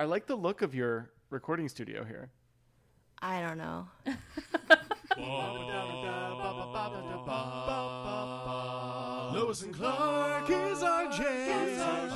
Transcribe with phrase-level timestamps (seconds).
[0.00, 2.30] I like the look of your recording studio here.
[3.22, 3.86] I don't know.
[9.32, 12.10] Lois and Clark is our jam.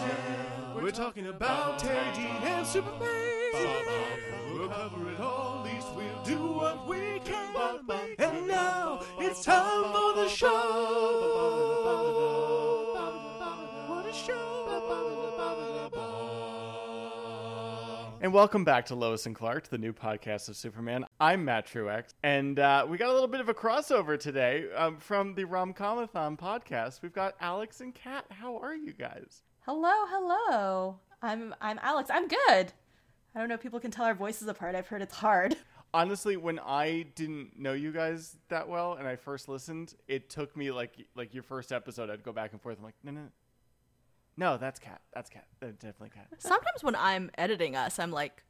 [0.74, 2.98] We're talking about Teri Dean and Superman.
[4.52, 7.54] We'll cover it all, at least we'll do what we can.
[8.18, 11.67] And now it's time for the show.
[18.20, 21.06] And welcome back to Lois and Clark, the new podcast of Superman.
[21.20, 24.96] I'm Matt Truex, and uh, we got a little bit of a crossover today um,
[24.96, 27.00] from the Romcomathon podcast.
[27.00, 28.24] We've got Alex and Kat.
[28.30, 29.42] How are you guys?
[29.60, 30.98] Hello, hello.
[31.22, 32.10] I'm I'm Alex.
[32.12, 32.72] I'm good.
[33.36, 34.74] I don't know if people can tell our voices apart.
[34.74, 35.56] I've heard it's hard.
[35.94, 40.56] Honestly, when I didn't know you guys that well and I first listened, it took
[40.56, 42.10] me like like your first episode.
[42.10, 42.78] I'd go back and forth.
[42.78, 43.20] I'm like, no, no,
[44.38, 45.00] no, no that's Kat.
[45.12, 45.46] That's Kat.
[45.60, 46.28] That's definitely Kat.
[46.38, 48.44] Sometimes when I'm editing us, I'm like,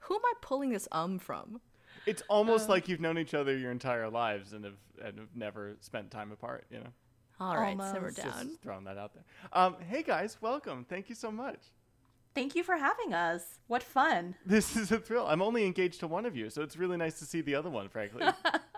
[0.00, 1.60] who am I pulling this um from?
[2.06, 5.76] It's almost like you've known each other your entire lives and have and have never
[5.80, 6.66] spent time apart.
[6.70, 6.92] You know.
[7.40, 8.16] All right, simmer Almost.
[8.16, 8.48] down.
[8.48, 9.24] Just throwing that out there.
[9.52, 10.84] Um, hey guys, welcome.
[10.88, 11.60] Thank you so much.
[12.34, 13.58] Thank you for having us.
[13.66, 14.34] What fun.
[14.46, 15.26] This is a thrill.
[15.26, 17.70] I'm only engaged to one of you, so it's really nice to see the other
[17.70, 18.24] one, frankly.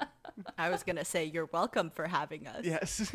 [0.59, 2.65] I was gonna say you're welcome for having us.
[2.65, 3.13] yes.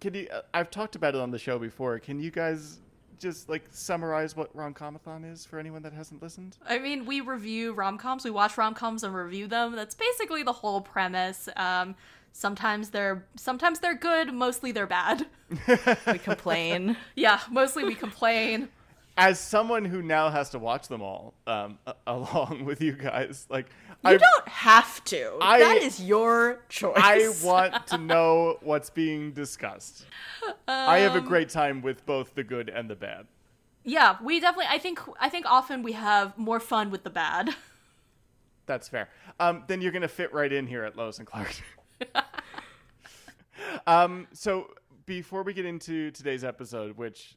[0.00, 0.28] Can you?
[0.32, 1.98] Uh, I've talked about it on the show before.
[1.98, 2.80] Can you guys
[3.18, 6.56] just like summarize what Romcomathon is for anyone that hasn't listened?
[6.66, 8.24] I mean, we review rom coms.
[8.24, 9.76] We watch rom coms and review them.
[9.76, 11.48] That's basically the whole premise.
[11.56, 11.94] Um,
[12.32, 14.32] sometimes they're sometimes they're good.
[14.32, 15.26] Mostly they're bad.
[16.06, 16.96] We complain.
[17.14, 18.68] yeah, mostly we complain.
[19.20, 23.46] As someone who now has to watch them all um, a- along with you guys,
[23.50, 23.66] like
[24.04, 25.36] You I, don't have to.
[25.40, 26.94] I- that is your choice.
[26.96, 30.06] I want to know what's being discussed.
[30.66, 33.26] I Um, have a great time with both the good and the bad.
[33.84, 34.66] Yeah, we definitely.
[34.70, 34.98] I think.
[35.18, 37.50] I think often we have more fun with the bad.
[38.66, 39.08] That's fair.
[39.40, 41.54] Um, then you're gonna fit right in here at Lois and Clark.
[43.86, 44.68] um, so
[45.06, 47.36] before we get into today's episode, which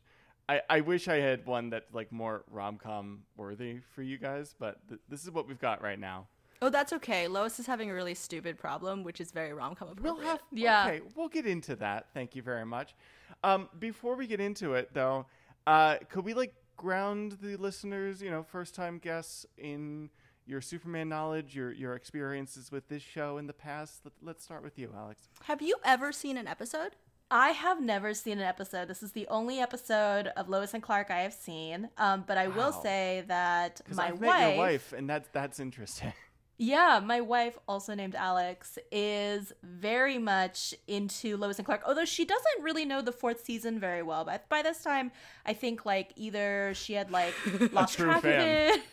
[0.49, 4.55] I, I wish I had one that's like more rom com worthy for you guys,
[4.59, 6.27] but th- this is what we've got right now.
[6.61, 7.27] Oh, that's okay.
[7.27, 10.15] Lois is having a really stupid problem, which is very rom com appropriate.
[10.15, 10.85] We'll have Yeah.
[10.87, 12.07] Okay, we'll get into that.
[12.13, 12.95] Thank you very much.
[13.43, 15.25] Um, before we get into it, though,
[15.67, 20.09] uh, could we like ground the listeners, you know, first time guests in
[20.45, 24.01] your Superman knowledge, your your experiences with this show in the past?
[24.03, 25.29] Let, let's start with you, Alex.
[25.43, 26.95] Have you ever seen an episode?
[27.33, 28.87] I have never seen an episode.
[28.87, 31.89] This is the only episode of Lois and Clark I have seen.
[31.97, 35.59] Um, but I will say that my I've wife, met your wife, and that's that's
[35.59, 36.13] interesting.
[36.59, 41.81] yeah, my wife, also named Alex, is very much into Lois and Clark.
[41.87, 44.25] Although she doesn't really know the fourth season very well.
[44.25, 45.11] But by this time,
[45.43, 47.33] I think like either she had like
[47.73, 48.41] lost track fan.
[48.41, 48.83] of it.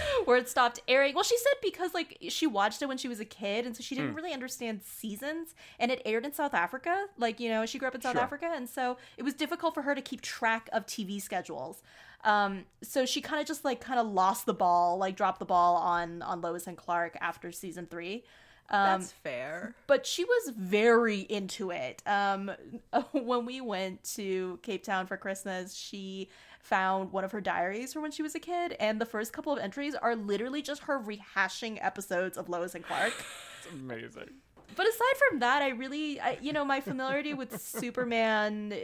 [0.26, 1.14] Or it stopped airing.
[1.14, 3.82] Well, she said because like she watched it when she was a kid, and so
[3.82, 5.54] she didn't really understand seasons.
[5.78, 7.06] And it aired in South Africa.
[7.18, 8.22] Like you know, she grew up in South Sure.
[8.22, 11.82] Africa, and so it was difficult for her to keep track of TV schedules.
[12.24, 15.44] Um, so she kind of just like kind of lost the ball, like dropped the
[15.44, 18.24] ball on on Lois and Clark after season three.
[18.70, 19.74] Um, That's fair.
[19.86, 22.00] but she was very into it.
[22.06, 22.50] Um,
[23.12, 26.30] when we went to Cape Town for Christmas, she
[26.66, 29.52] found one of her diaries from when she was a kid, and the first couple
[29.52, 33.12] of entries are literally just her rehashing episodes of Lois and Clark.
[33.64, 34.30] It's amazing.
[34.74, 38.74] but aside from that, I really, I, you know, my familiarity with Superman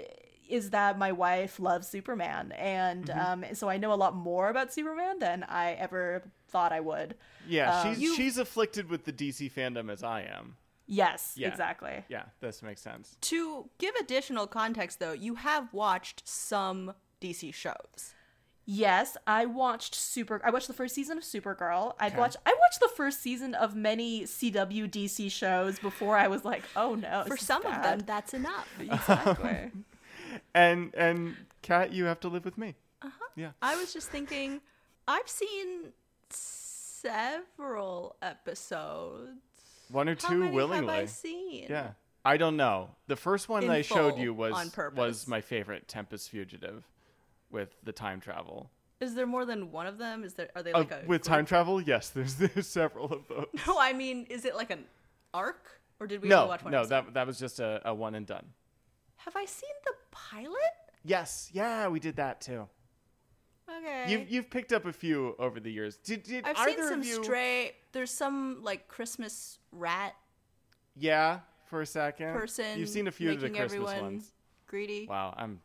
[0.48, 4.72] is that my wife loves Superman, and um, so I know a lot more about
[4.72, 7.16] Superman than I ever thought I would.
[7.48, 10.56] Yeah, Um, she's you- she's afflicted with the DC fandom as I am.
[10.86, 11.48] Yes, Yeah.
[11.48, 12.04] exactly.
[12.08, 13.16] Yeah, this makes sense.
[13.22, 18.14] To give additional context, though, you have watched some DC shows.
[18.70, 20.42] Yes, I watched Super.
[20.44, 21.94] I watched the first season of Supergirl.
[21.98, 22.18] I Okay.
[22.18, 22.36] watched.
[22.44, 26.94] I watched the first season of many CW DC shows before I was like, oh
[26.94, 27.22] no.
[27.24, 28.68] For this is some of them, that's enough.
[28.80, 29.70] exactly.
[30.54, 32.74] And and Kat, you have to live with me.
[33.00, 33.24] Uh-huh.
[33.36, 33.52] Yeah.
[33.62, 34.60] I was just thinking,
[35.08, 35.92] I've seen
[36.28, 39.30] several episodes.
[39.90, 40.94] One or How two many willingly.
[40.94, 41.66] have I seen?
[41.70, 41.90] Yeah.
[42.24, 42.90] I don't know.
[43.06, 44.98] The first one In I showed you was on purpose.
[44.98, 46.84] was my favorite, Tempus Fugitive,
[47.50, 48.70] with the time travel.
[49.00, 50.24] Is there more than one of them?
[50.24, 50.48] Is there?
[50.56, 51.22] Are they Uh, like a with group?
[51.22, 52.08] time travel, yes.
[52.14, 53.46] There's there's several of those.
[53.66, 54.84] No, I mean, is it like an
[55.32, 56.72] arc, or did we no, only watch one?
[56.72, 56.90] no, episode?
[57.06, 58.46] that that was just a, a one and done.
[59.16, 60.54] Have I seen the pilot?
[61.04, 62.66] Yes, yeah, we did that too.
[63.70, 64.06] Okay.
[64.10, 65.96] You've you've picked up a few over the years.
[65.98, 67.22] Did did I've either seen some of you?
[67.22, 67.72] stray.
[67.92, 70.14] There's some like Christmas rat
[70.96, 72.32] Yeah, for a second.
[72.32, 72.78] person.
[72.78, 74.32] You've seen a few of the Christmas ones.
[74.66, 75.06] Greedy.
[75.08, 75.60] Wow, I'm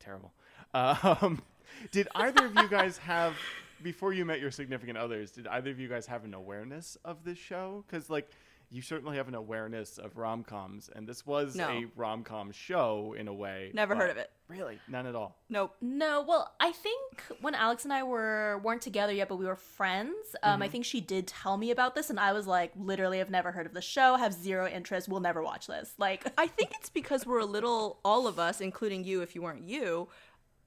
[0.00, 0.32] terrible.
[0.74, 1.42] Um,
[1.92, 3.34] Did either of you guys have
[3.82, 5.30] before you met your significant others?
[5.30, 7.84] Did either of you guys have an awareness of this show?
[7.86, 8.28] Because like
[8.72, 11.68] you certainly have an awareness of rom coms, and this was No.
[11.68, 13.72] a rom com show in a way.
[13.74, 14.30] Never heard of it.
[14.46, 15.36] Really, none at all.
[15.48, 15.74] Nope.
[15.80, 19.56] No, well, I think when Alex and I were weren't together yet, but we were
[19.56, 20.14] friends.
[20.44, 20.72] Um, I Mm-hmm.
[20.72, 23.66] think she did tell me about this, and I was like, literally, I've never heard
[23.66, 25.94] of the show, have zero interest, we will never watch this.
[25.98, 29.42] Like, I think it's because we're a little, all of us, including you if you
[29.42, 30.08] weren't you,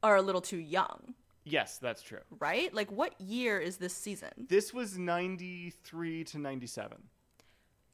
[0.03, 1.15] are a little too young,
[1.45, 2.19] Yes, that's true.
[2.39, 2.73] right?
[2.73, 4.29] Like, what year is this season?
[4.38, 6.97] This was ninety three to ninety seven.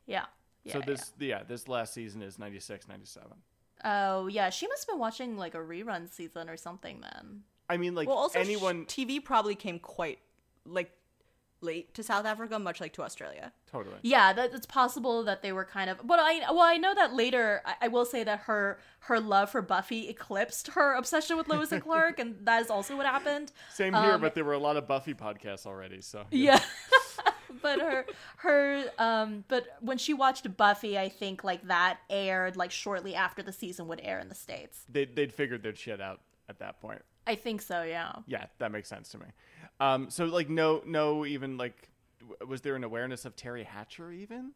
[0.06, 0.26] yeah.
[0.64, 1.44] yeah so this yeah.
[1.44, 3.32] this last season is 96, 97.
[3.86, 7.44] Oh yeah, she must have been watching like a rerun season or something then.
[7.70, 10.20] I mean, like well, also, sh- anyone TV probably came quite,
[10.66, 10.92] like,
[11.62, 13.52] late to South Africa, much like to Australia.
[13.72, 13.98] totally.
[14.02, 16.00] Yeah, that it's possible that they were kind of.
[16.06, 17.62] But I well, I know that later.
[17.66, 21.72] I, I will say that her her love for Buffy eclipsed her obsession with Lois
[21.72, 23.52] and Clark, and that is also what happened.
[23.74, 26.02] Same here, Um, but there were a lot of Buffy podcasts already.
[26.02, 26.60] So Yeah.
[27.62, 28.06] but her
[28.38, 33.42] her um but when she watched Buffy, I think like that aired like shortly after
[33.44, 34.84] the season would air in the states.
[34.88, 37.02] they they'd figured their shit out at that point.
[37.28, 38.14] I think so, yeah.
[38.26, 39.26] Yeah, that makes sense to me.
[39.80, 41.90] Um, so like no no even like
[42.20, 44.52] w- was there an awareness of Teri Hatcher even?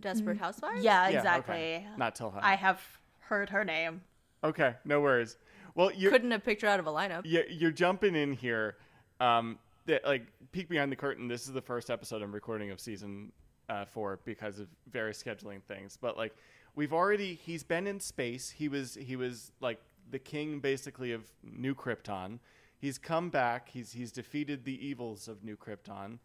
[0.00, 0.84] Desperate Housewives?
[0.84, 1.54] Yeah, Yeah, exactly.
[1.54, 1.86] okay.
[1.96, 2.40] Not till her.
[2.42, 2.80] I have
[3.20, 4.02] heard her name.
[4.44, 5.36] Okay, no worries.
[5.74, 7.22] Well, you're Couldn't have picked her out of a lineup.
[7.24, 8.76] you're, you're jumping in here.
[9.20, 11.26] Um, that like peek behind the curtain.
[11.28, 13.32] This is the first episode I'm recording of season
[13.68, 15.98] uh, four because of various scheduling things.
[16.00, 16.34] But like
[16.76, 18.50] we've already, he's been in space.
[18.50, 19.80] He was he was like
[20.10, 22.38] the king basically of New Krypton.
[22.80, 23.68] He's come back.
[23.68, 26.18] He's he's defeated the evils of New Krypton.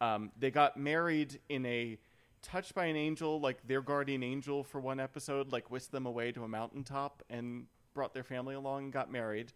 [0.00, 1.98] Um, they got married in a
[2.42, 6.32] touched by an angel, like their guardian angel for one episode, like whisked them away
[6.32, 9.52] to a mountaintop and brought their family along and got married.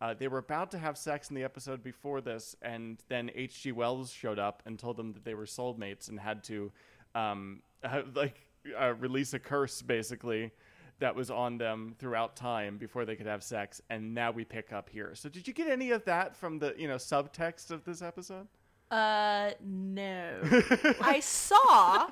[0.00, 3.72] Uh, they were about to have sex in the episode before this, and then H.G.
[3.72, 6.72] Wells showed up and told them that they were soulmates and had to,
[7.14, 7.60] um,
[8.14, 8.46] like,
[8.78, 10.50] uh, release a curse basically
[11.00, 13.80] that was on them throughout time before they could have sex.
[13.90, 15.14] And now we pick up here.
[15.14, 18.46] So, did you get any of that from the you know subtext of this episode?
[18.90, 20.40] Uh no.
[21.00, 22.08] I saw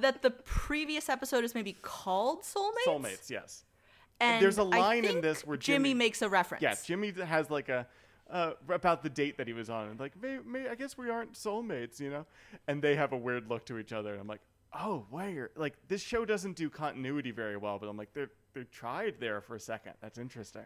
[0.00, 2.86] that the previous episode is maybe called Soulmates.
[2.86, 3.64] Soulmates, yes.
[4.20, 6.62] And There's a line in this where Jimmy, Jimmy- makes a reference.
[6.62, 7.86] Yeah, Jimmy has like a
[8.30, 9.88] uh, about the date that he was on.
[9.88, 12.26] And like, may, may, I guess we aren't soulmates, you know.
[12.66, 14.40] And they have a weird look to each other, and I'm like,
[14.72, 15.50] oh, where?
[15.56, 19.40] Like, this show doesn't do continuity very well, but I'm like, they they tried there
[19.40, 19.92] for a second.
[20.00, 20.62] That's interesting.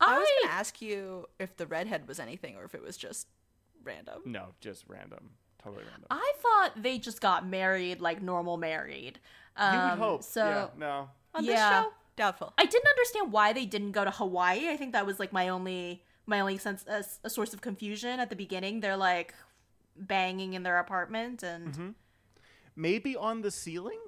[0.00, 3.28] I was gonna ask you if the redhead was anything or if it was just
[3.84, 4.20] random.
[4.26, 5.30] No, just random,
[5.62, 6.06] totally random.
[6.10, 9.20] I thought they just got married like normal married.
[9.56, 10.22] Um, you would hope.
[10.24, 11.08] So yeah, no.
[11.34, 11.50] On Yeah.
[11.52, 12.52] this show, doubtful.
[12.58, 14.68] I didn't understand why they didn't go to Hawaii.
[14.68, 18.18] I think that was like my only my only sense a, a source of confusion
[18.20, 18.80] at the beginning.
[18.80, 19.32] They're like
[19.96, 21.88] banging in their apartment and Mm-hmm.
[22.76, 23.98] Maybe on the ceiling.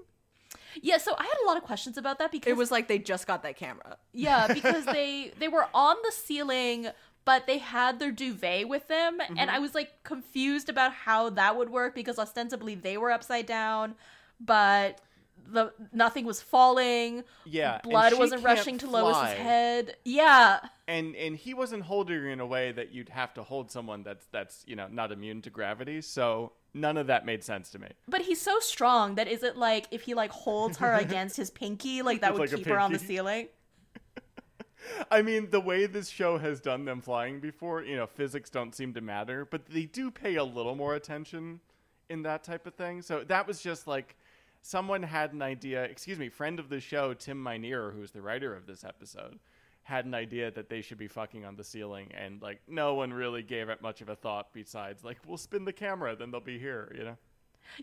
[0.82, 0.98] yeah.
[0.98, 3.26] So I had a lot of questions about that because It was like they just
[3.26, 3.96] got that camera.
[4.12, 6.88] yeah because they they were on the ceiling.
[7.24, 9.36] But they had their duvet with them, Mm-hmm.
[9.36, 13.46] and I was like confused about how that would work because ostensibly they were upside
[13.46, 13.96] down,
[14.38, 15.00] but
[15.48, 17.24] the nothing was falling.
[17.44, 19.00] Yeah, blood wasn't can't rushing to fly.
[19.00, 19.96] Lois's head.
[20.04, 23.72] Yeah, and and he wasn't holding her in a way that you'd have to hold
[23.72, 26.02] someone that's that's you know not immune to gravity.
[26.02, 27.88] So none of that made sense to me.
[28.06, 31.50] But he's so strong that is it like if he like holds her against his
[31.50, 33.48] pinky, like that would like, keep her on the ceiling?
[35.10, 38.74] I mean, the way this show has done them flying before, you know, physics don't
[38.74, 41.60] seem to matter, but they do pay a little more attention
[42.08, 43.02] in that type of thing.
[43.02, 44.16] So that was just like
[44.62, 45.84] someone had an idea.
[45.84, 49.38] Excuse me, friend of the show, Tim Minear, who's the writer of this episode,
[49.86, 53.12] had an idea that they should be fucking on the ceiling, and like no one
[53.12, 56.40] really gave it much of a thought besides like we'll spin the camera, then they'll
[56.40, 57.16] be here, you know.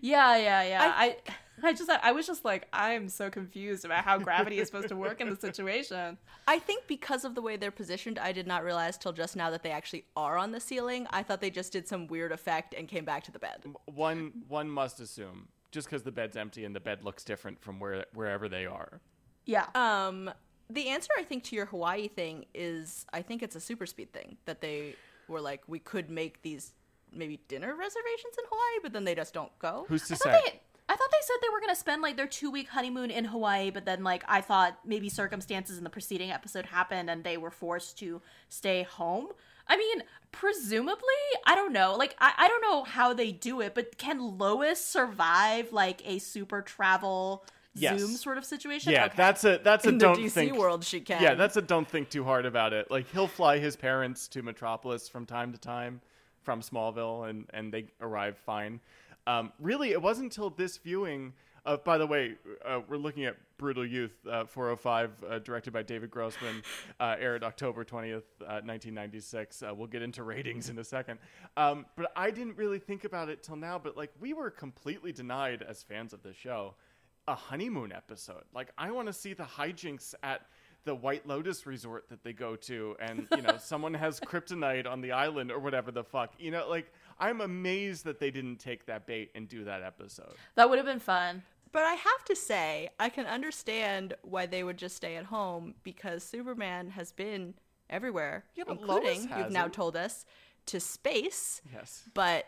[0.01, 0.93] Yeah, yeah, yeah.
[0.95, 1.17] I,
[1.61, 4.95] I, just, I was just like, I'm so confused about how gravity is supposed to
[4.97, 6.17] work in the situation.
[6.47, 9.49] I think because of the way they're positioned, I did not realize till just now
[9.51, 11.07] that they actually are on the ceiling.
[11.11, 13.63] I thought they just did some weird effect and came back to the bed.
[13.85, 17.79] One one must assume just because the bed's empty and the bed looks different from
[17.79, 18.99] where wherever they are.
[19.45, 19.65] Yeah.
[19.75, 20.31] Um,
[20.69, 24.11] the answer I think to your Hawaii thing is I think it's a super speed
[24.13, 24.95] thing that they
[25.27, 26.73] were like we could make these
[27.11, 29.85] maybe dinner reservations in Hawaii, but then they just don't go.
[29.87, 30.31] Who's to I say?
[30.31, 33.11] thought, they, I thought they said they were gonna spend like their two week honeymoon
[33.11, 37.23] in Hawaii, but then like I thought maybe circumstances in the preceding episode happened and
[37.23, 39.27] they were forced to stay home.
[39.67, 40.97] I mean, presumably,
[41.45, 41.95] I don't know.
[41.95, 46.19] Like, I, I don't know how they do it, but can Lois survive like a
[46.19, 47.99] super travel Yes.
[47.99, 48.91] Zoom sort of situation.
[48.91, 49.13] Yeah, Okay.
[49.17, 51.21] that's a that's a In don't DC think world, she can.
[51.21, 52.91] Yeah, that's a don't think too hard about it.
[52.91, 56.01] Like he'll fly his parents to Metropolis from time to time
[56.43, 58.79] from Smallville, and and they arrive fine.
[59.25, 61.33] Um, really, it wasn't until this viewing.
[61.65, 65.81] Uh, by the way, uh, we're looking at Brutal Youth, uh, 405, uh, directed by
[65.81, 66.61] David Grossman,
[66.99, 69.63] uh, aired October 20th, uh, 1996.
[69.63, 71.19] Uh, we'll get into ratings in a second.
[71.55, 75.13] Um, but I didn't really think about it till now, but like we were completely
[75.13, 76.75] denied as fans of the show
[77.27, 78.43] a honeymoon episode.
[78.53, 80.41] Like I want to see the hijinks at
[80.85, 84.99] the White Lotus resort that they go to and you know someone has kryptonite on
[84.99, 86.33] the island or whatever the fuck.
[86.37, 90.33] You know like I'm amazed that they didn't take that bait and do that episode.
[90.55, 91.43] that would have been fun.
[91.71, 95.73] But I have to say, I can understand why they would just stay at home
[95.81, 97.55] because Superman has been
[97.89, 100.23] everywhere, Yeah, including you've now told us
[100.67, 102.03] to space, Yes.
[102.13, 102.45] but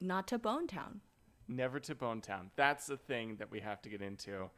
[0.00, 1.02] not to Bone Town.
[1.48, 2.50] Never to Bone Town.
[2.56, 4.50] That's the thing that we have to get into.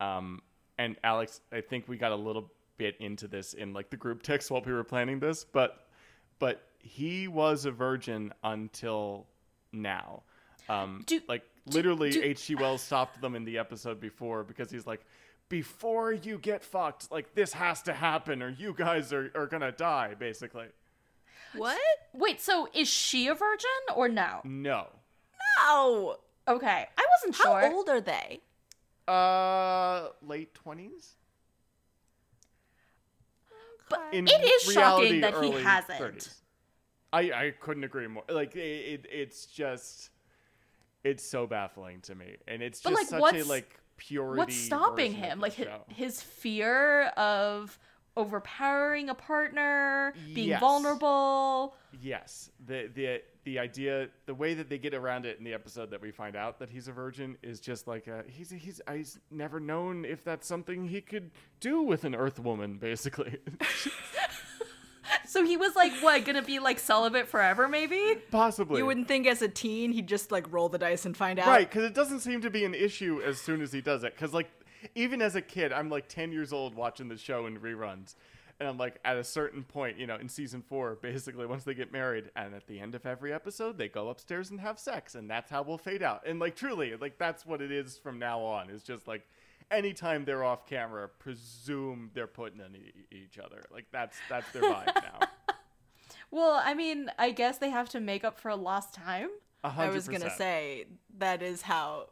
[0.00, 0.40] Um,
[0.78, 4.22] and Alex, I think we got a little bit into this in like the group
[4.22, 5.86] text while we were planning this, but
[6.38, 9.26] but he was a virgin until
[9.72, 10.22] now.
[10.70, 12.54] Um, Do- like literally, do- H.G.
[12.54, 15.04] Wells stopped them in the episode before because he's like,
[15.50, 19.72] before you get fucked, like this has to happen, or you guys are, are gonna
[19.72, 20.66] die, basically.
[21.54, 21.78] What?
[22.14, 24.40] Wait, so is she a virgin or no?
[24.44, 24.86] No.
[25.66, 26.16] No.
[26.50, 27.72] Okay, I wasn't How sure.
[27.72, 28.40] old are they?
[29.06, 31.14] Uh, late twenties.
[33.88, 35.98] But in it is reality, shocking that he hasn't.
[36.00, 36.34] 30s.
[37.12, 38.22] I, I couldn't agree more.
[38.28, 40.10] Like it, it, it's just
[41.02, 44.38] it's so baffling to me, and it's But, just like, such a what's- like purity.
[44.38, 45.40] What's stopping him?
[45.40, 45.80] Like his, show.
[45.88, 47.76] his fear of
[48.16, 50.60] overpowering a partner, being Yes.
[50.60, 51.74] vulnerable.
[52.00, 55.90] yes, the the the idea, the way that they get around it in the episode
[55.90, 58.92] that we find out that he's a virgin is just like a, he's he's uh,
[58.92, 63.38] he's never known if that's something he could do with an Earth woman, basically.
[65.26, 68.16] So he was like, what, gonna be like celibate forever, maybe?
[68.32, 68.78] Possibly.
[68.78, 71.46] You wouldn't think as a teen he'd just like roll the dice and find out.
[71.46, 74.14] Right, because it doesn't seem to be an issue as soon as he does it.
[74.16, 74.50] Because, like,
[74.96, 78.16] even as a kid, I'm like 10 years old watching the show in reruns.
[78.60, 81.72] And I'm like, at a certain point, you know, in season four, basically, once they
[81.72, 85.14] get married, and at the end of every episode, they go upstairs and have sex.
[85.14, 86.26] And that's how we'll fade out.
[86.26, 88.68] And, like, truly, like, that's what it is from now on.
[88.68, 89.26] It's just like,
[89.70, 93.64] anytime they're off camera, presume they're putting on e- each other.
[93.72, 95.54] Like, that's that's their vibe now.
[96.30, 99.30] Well, I mean, I guess they have to make up for a lost time.
[99.64, 100.86] A I hundred was gonna say
[101.18, 102.08] that is how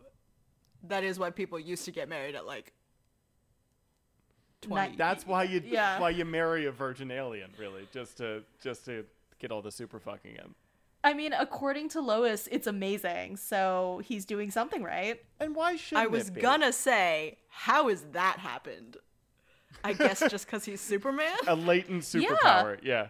[0.85, 2.73] that is why people used to get married at like
[4.69, 4.97] twenty.
[4.97, 5.99] That's why you Yeah.
[6.01, 9.05] why you marry a virgin alien, really, just to just to
[9.39, 10.55] get all the super fucking in.
[11.05, 13.37] I mean, according to Lois, it's amazing.
[13.37, 15.23] So he's doing something right.
[15.39, 18.97] And why should I was gonna say, how has that happened?
[19.85, 21.37] I guess just because he's Superman.
[21.47, 22.79] a latent superpower?
[22.83, 23.09] Yeah.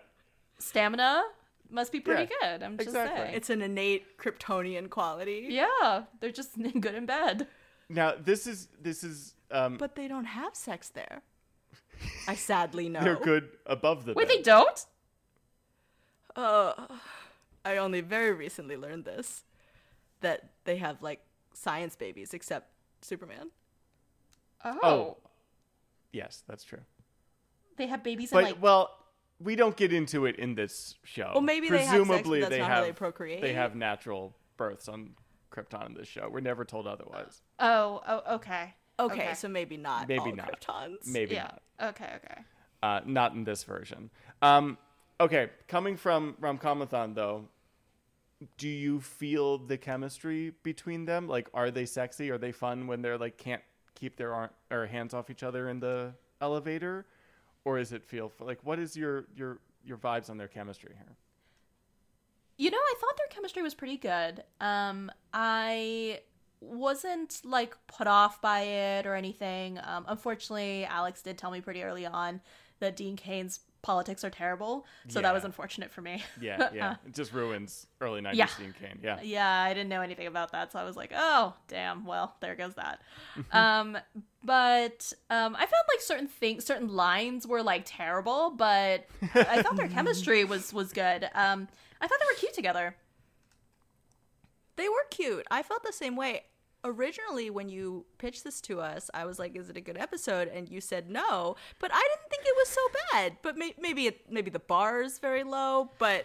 [0.58, 1.22] Stamina
[1.70, 2.62] must be pretty Yeah, good.
[2.62, 3.18] I'm just exactly.
[3.24, 3.34] saying.
[3.34, 5.46] It's an innate Kryptonian quality.
[5.50, 7.46] yeah, they're just good in bed.
[7.88, 11.22] Now this is this is um But they don't have sex there.
[12.28, 13.00] I sadly know.
[13.00, 14.36] they're good above the Wait, bed.
[14.36, 14.86] they don't?
[16.36, 16.74] Uh,
[17.64, 19.44] I only very recently learned this
[20.20, 21.20] that they have like
[21.54, 22.70] science babies, except
[23.00, 23.50] Superman.
[24.64, 24.78] Oh.
[24.82, 25.16] Oh.
[26.12, 26.80] Yes, that's true.
[27.76, 28.90] They have babies But and like well,
[29.40, 31.30] we don't get into it in this show.
[31.32, 33.40] Well, maybe they have sex, but presumably that's they not have how they procreate.
[33.40, 35.10] They have natural births on
[35.50, 36.28] Krypton in this show.
[36.30, 37.40] We're never told otherwise.
[37.58, 38.74] Oh, oh, okay.
[38.98, 40.08] Okay, so maybe not.
[40.08, 40.60] Maybe all not.
[40.60, 41.06] Kryptons.
[41.06, 41.50] Maybe yeah.
[41.80, 41.90] not.
[41.90, 42.40] Okay, okay.
[42.82, 44.10] Uh, not in this version.
[44.42, 44.78] Um,
[45.20, 47.48] okay, coming from Romcomathon though,
[48.56, 51.28] do you feel the chemistry between them?
[51.28, 52.30] Like, are they sexy?
[52.30, 53.62] Are they fun when they're like can't
[53.94, 57.06] keep their arm or hands off each other in the elevator,
[57.64, 60.92] or is it feel for, like what is your your your vibes on their chemistry
[60.94, 61.16] here?
[62.56, 64.42] You know, I thought their chemistry was pretty good.
[64.60, 66.20] Um, I
[66.60, 69.78] wasn't like put off by it or anything.
[69.82, 72.40] Um, unfortunately, Alex did tell me pretty early on
[72.80, 76.22] that Dean Cain's politics are terrible, so that was unfortunate for me.
[76.40, 78.48] Yeah, yeah, it just ruins early '90s Yeah.
[78.58, 78.98] Dean Cain.
[79.02, 82.04] Yeah, yeah, I didn't know anything about that, so I was like, oh, damn.
[82.04, 83.00] Well, there goes that.
[83.52, 83.96] um,
[84.44, 89.76] but um, I found like certain things, certain lines were like terrible, but I thought
[89.76, 91.24] their chemistry was was good.
[91.34, 91.68] Um,
[92.00, 92.96] I thought they were cute together.
[94.78, 95.46] They were cute.
[95.50, 96.44] I felt the same way.
[96.84, 100.46] Originally, when you pitched this to us, I was like, "Is it a good episode?"
[100.48, 102.80] And you said no, but I didn't think it was so
[103.12, 103.36] bad.
[103.42, 105.90] But may- maybe it, maybe the bar is very low.
[105.98, 106.24] But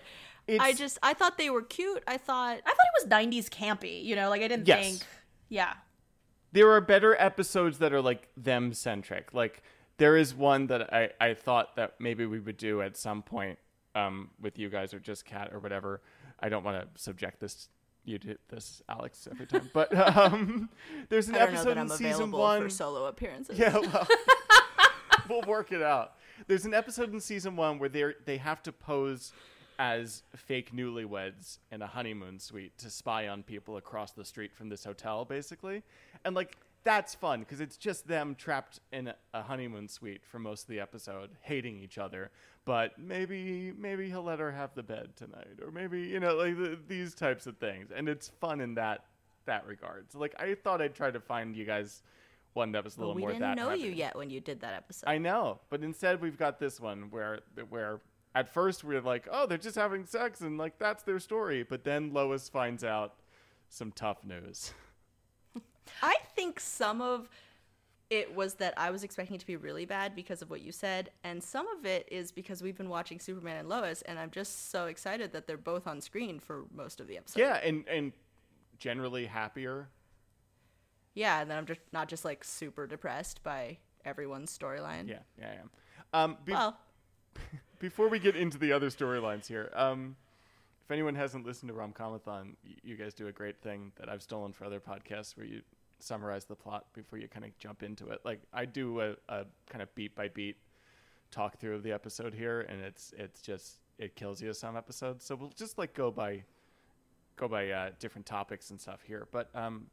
[0.59, 2.03] I just I thought they were cute.
[2.07, 4.03] I thought I thought it was '90s campy.
[4.03, 4.85] You know, like I didn't Yes.
[4.99, 5.03] think.
[5.49, 5.73] Yeah.
[6.51, 9.33] there are better episodes that are like them centric.
[9.33, 9.63] Like
[9.97, 13.57] there is one that I I thought that maybe we would do at some point
[13.95, 16.01] um with you guys or just Kat or whatever.
[16.39, 17.69] I don't want to subject this
[18.05, 20.69] you do this Alex every time, but um
[21.09, 22.61] there's an I don't know episode in season one.
[22.63, 23.57] for solo appearances.
[23.57, 24.07] Yeah, well,
[25.29, 26.13] we'll work it out.
[26.47, 29.33] There's an episode in season one where they they have to pose
[29.79, 34.69] as fake newlyweds in a honeymoon suite to spy on people across the street from
[34.69, 35.83] this hotel, basically,
[36.25, 40.63] and like that's fun because it's just them trapped in a- honeymoon suite for most
[40.63, 42.31] of the episode, hating each other.
[42.65, 46.57] But maybe maybe he'll let her have the bed tonight, or maybe you know like
[46.57, 49.05] the, these types of things, and it's fun in that
[49.45, 50.11] that regard.
[50.11, 52.01] So like I thought I'd try to find you guys
[52.53, 53.81] one that was a little we more We didn't know heavy.
[53.81, 55.09] you yet when you did that episode.
[55.09, 57.99] I know, but instead we've got this one where where
[58.35, 61.83] at first we're like, oh, they're just having sex and like that's their story, but
[61.83, 63.15] then Lois finds out
[63.69, 64.73] some tough news.
[66.01, 67.29] I think some of
[68.09, 70.71] it was that I was expecting it to be really bad because of what you
[70.71, 74.29] said, and some of it is because we've been watching Superman and Lois, and I'm
[74.29, 77.39] just so excited that they're both on screen for most of the episode.
[77.39, 78.11] Yeah, and and
[78.77, 79.87] generally happier.
[81.15, 85.07] Yeah, and then I'm just not just like super depressed by everyone's storyline.
[85.07, 85.69] Yeah, yeah, I am.
[86.31, 86.77] Um, be- Well,
[87.79, 90.15] before we get into the other storylines here, um,
[90.83, 94.51] if anyone hasn't listened to Romcomathon, you guys do a great thing that I've stolen
[94.51, 95.61] for other podcasts where you
[95.99, 98.19] summarize the plot before you kind of jump into it.
[98.25, 100.57] Like I do a, a kind of beat by beat
[101.31, 105.23] talk through of the episode here, and it's it's just it kills you some episodes.
[105.23, 106.43] So we'll just like go by
[107.37, 109.27] go by uh, different topics and stuff here.
[109.31, 109.87] But um,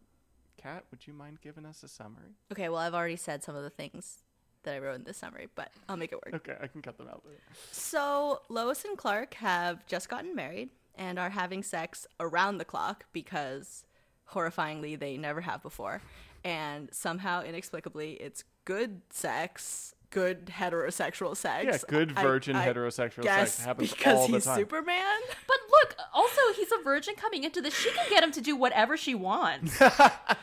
[0.56, 2.35] Kat, would you mind giving us a summary?
[2.52, 4.25] okay, well, I've already said some of the things
[4.64, 6.35] that I wrote in this summary, but I'll make it work.
[6.35, 7.23] Okay, I can cut them out.
[7.25, 7.38] Later.
[7.70, 13.06] So Lois and Clark have just gotten married and are having sex around the clock
[13.12, 13.85] because
[14.32, 16.00] horrifyingly they never have before.
[16.44, 21.66] And somehow inexplicably it's good sex, good heterosexual sex.
[21.66, 24.56] Yeah, good virgin I heterosexual guess sex happens because all the he's time.
[24.59, 25.20] Superman.
[25.47, 27.75] But look, also he's a virgin coming into this.
[27.75, 29.78] She can get him to do whatever she wants.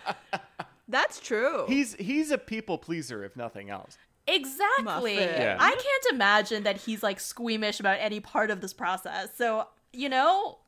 [0.88, 1.65] That's true.
[1.67, 3.98] He's he's a people pleaser if nothing else.
[4.28, 5.15] Exactly.
[5.15, 5.58] Yeah.
[5.60, 9.30] I can't imagine that he's like squeamish about any part of this process.
[9.38, 10.60] So, you know,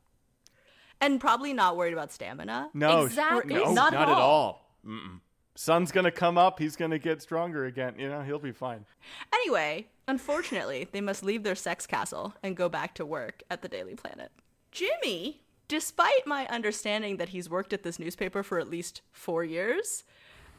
[1.02, 2.70] and probably not worried about stamina.
[2.74, 3.54] No, Exactly.
[3.56, 4.22] no, Not not, at at all.
[4.22, 4.76] all.
[4.86, 5.20] Mm-mm.
[5.56, 6.58] Sun's gonna come up.
[6.60, 7.96] He's gonna get stronger again.
[7.98, 8.86] You know, he'll be fine.
[9.34, 13.68] Anyway, unfortunately, they must leave their sex castle and go back to work at the
[13.68, 14.32] Daily Planet.
[14.72, 20.06] Jimmy, despite my understanding that he's worked at this newspaper for at least four years,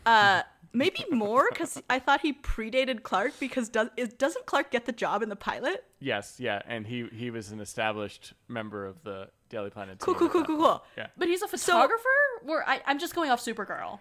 [0.07, 4.87] uh, maybe more because I thought he predated Clark because does is, doesn't Clark get
[4.87, 5.85] the job in the pilot?
[6.01, 9.99] Yes, yeah, and he he was an established member of the Daily Planet.
[9.99, 10.85] Cool, cool, cool, cool, cool.
[10.97, 11.09] Yeah.
[11.17, 12.09] but he's a photographer?
[12.43, 13.99] Where I, I'm just going off Supergirl.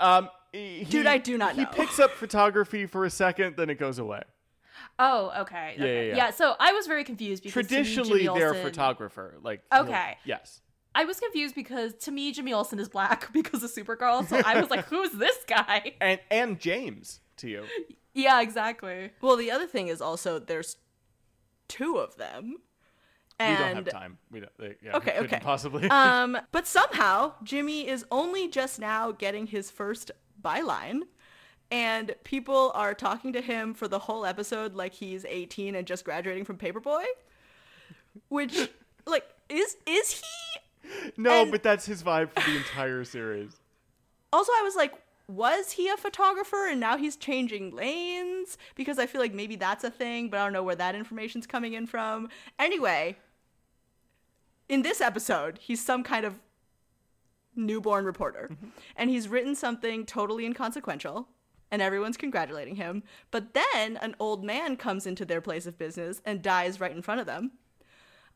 [0.00, 1.70] Um, he, Dude, I do not He know.
[1.74, 4.22] picks up photography for a second, then it goes away.
[4.98, 5.74] Oh, okay.
[5.76, 6.08] Yeah, okay.
[6.08, 6.30] yeah, yeah.
[6.30, 9.36] so I was very confused because to me, Traditionally, Jimmy they're a photographer.
[9.42, 10.16] Like he'll- Okay.
[10.24, 10.61] yes.
[10.94, 14.26] I was confused because to me, Jimmy Olsen is black because of Supergirl.
[14.28, 15.94] So I was like, who's this guy?
[16.00, 17.64] And and James to you.
[18.14, 19.10] Yeah, exactly.
[19.20, 20.76] Well, the other thing is also there's
[21.68, 22.56] two of them.
[23.40, 24.18] we don't have time.
[24.30, 24.52] We don't.
[24.58, 25.40] They, yeah, Okay, okay.
[25.42, 25.88] Possibly.
[25.90, 31.00] um, but somehow Jimmy is only just now getting his first byline,
[31.70, 36.04] and people are talking to him for the whole episode like he's 18 and just
[36.04, 37.04] graduating from Paperboy,
[38.28, 38.68] which,
[39.06, 40.60] like, is is he?
[41.16, 43.56] No, and- but that's his vibe for the entire series.
[44.32, 44.92] Also, I was like.
[45.28, 48.58] Was he a photographer and now he's changing lanes?
[48.74, 51.46] Because I feel like maybe that's a thing, but I don't know where that information's
[51.46, 52.28] coming in from.
[52.58, 53.16] Anyway,
[54.68, 56.38] in this episode, he's some kind of
[57.54, 58.50] newborn reporter.
[58.52, 58.66] Mm-hmm.
[58.96, 61.28] And he's written something totally inconsequential,
[61.70, 63.02] and everyone's congratulating him.
[63.30, 67.00] But then an old man comes into their place of business and dies right in
[67.00, 67.52] front of them,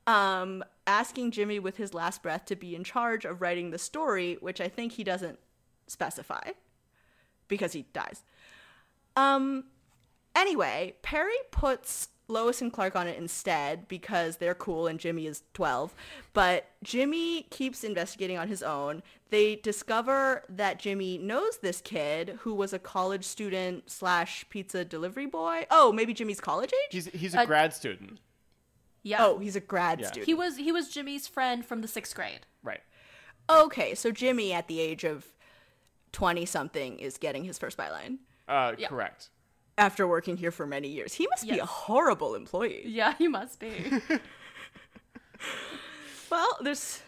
[0.07, 4.37] um, asking Jimmy with his last breath to be in charge of writing the story,
[4.41, 5.39] which I think he doesn't
[5.87, 6.51] specify
[7.49, 8.23] because he dies.
[9.17, 9.65] Um,
[10.35, 15.43] anyway, Perry puts Lois and Clark on it instead because they're cool and Jimmy is
[15.55, 15.95] 12.
[16.33, 19.03] But Jimmy keeps investigating on his own.
[19.31, 25.27] They discover that Jimmy knows this kid who was a college student slash pizza delivery
[25.27, 25.67] boy.
[25.71, 26.93] Oh, maybe Jimmy's college age?
[26.93, 28.19] He's he's a Uh, grad student.
[29.07, 29.25] Yeah.
[29.25, 30.07] oh, he's a grad Yeah.
[30.09, 30.27] student.
[30.27, 32.41] he was he was Jimmy's friend from the sixth grade.
[32.63, 32.81] Right.
[33.49, 35.27] Okay, so Jimmy at the age of
[36.13, 38.89] 20 something is getting his first byline Uh, Yeah.
[38.89, 39.31] correct.
[39.79, 41.15] after working here for many years.
[41.15, 41.69] He must be a Yes.
[41.69, 42.83] horrible employee.
[42.87, 43.71] Yeah, he must be.
[46.31, 47.03] Well, there's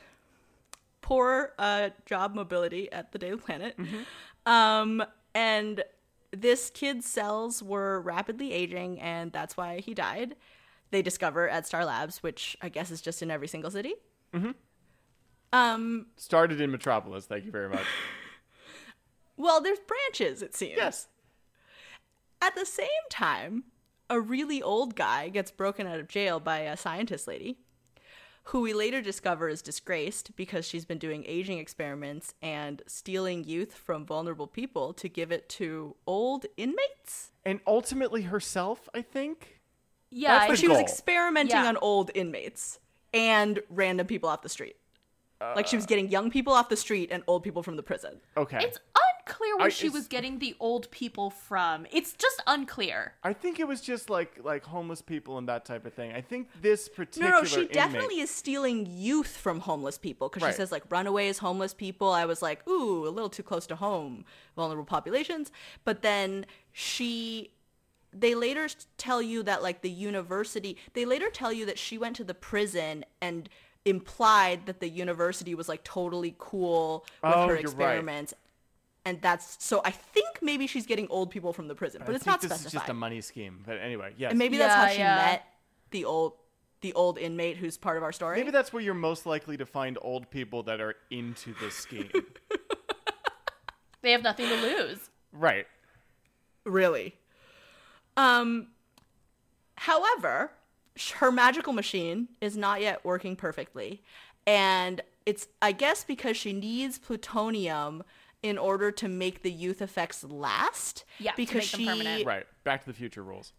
[1.00, 3.76] poor uh, job mobility at the Daily Planet.
[4.46, 5.02] Um,
[5.34, 5.82] and
[6.30, 10.36] this kid's cells were rapidly aging, and that's why he died.
[10.90, 13.94] They discover at Star Labs, which I guess is just in every single city.
[14.34, 14.50] Mm-hmm.
[15.52, 17.26] Um, Started in Metropolis.
[17.26, 17.84] Thank you very much.
[19.36, 20.76] well, there's branches, it seems.
[20.76, 21.08] yes.
[22.40, 23.64] At the same time,
[24.08, 27.58] a really old guy gets broken out of jail by a scientist lady,
[28.44, 33.74] who we later discover is disgraced because she's been doing aging experiments and stealing youth
[33.74, 37.32] from vulnerable people to give it to old inmates.
[37.44, 39.57] And ultimately herself, I think.
[40.10, 41.68] Yeah, That's I- the She was experimenting Yeah.
[41.68, 42.78] on old inmates
[43.12, 44.76] and random people off the street.
[45.54, 45.88] like she was uh.
[45.88, 48.20] getting young people off the street and old people from the prison.
[48.36, 48.58] Okay.
[48.60, 48.78] it's
[49.20, 51.86] unclear where I- she was getting the old people from.
[51.92, 53.12] It's just unclear.
[53.22, 56.12] I think it was just like like homeless people and that type of thing.
[56.12, 60.28] I think this No, particular no, she inmate- definitely is stealing youth from homeless people
[60.28, 60.50] because Right.
[60.52, 62.10] she says like runaways, homeless people.
[62.10, 64.24] I was like, ooh, a little too close to home,
[64.56, 65.52] vulnerable populations.
[65.84, 67.52] But then she,
[68.12, 72.16] they later tell you that like the university, they later tell you that she went
[72.16, 73.48] to the prison and
[73.84, 77.60] implied that the university was like totally cool with Oh, her you're right.
[77.62, 78.34] experiments.
[79.04, 79.80] And that's so.
[79.84, 82.40] I think maybe she's getting old people from the prison, but I it's think not
[82.42, 82.66] this specified.
[82.66, 83.62] is just a money scheme.
[83.64, 84.30] But anyway, yes.
[84.30, 85.16] And maybe that's how she yeah.
[85.16, 85.44] met
[85.92, 86.34] the old
[86.82, 88.36] the old inmate who's part of our story.
[88.38, 92.10] Maybe that's where you're most likely to find old people that are into this scheme.
[94.00, 95.10] They have nothing to lose.
[95.32, 95.66] right.
[96.64, 97.14] really.
[98.18, 98.68] Um
[99.76, 100.50] however,
[101.14, 104.02] her magical machine is not yet working perfectly,
[104.46, 108.02] and it's I guess because she needs plutonium
[108.42, 111.04] in order to make the youth effects last.
[111.18, 112.26] Yeah, to because make them she permanent.
[112.26, 112.46] Right.
[112.64, 113.52] Back to the Future rules.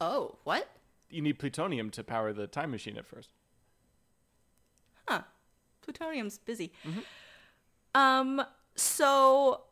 [0.00, 0.68] Oh, what?
[1.10, 3.30] You need plutonium to power the time machine at first.
[5.06, 5.22] Huh.
[5.82, 6.72] Plutonium's busy.
[7.94, 8.42] Um,
[8.74, 9.62] so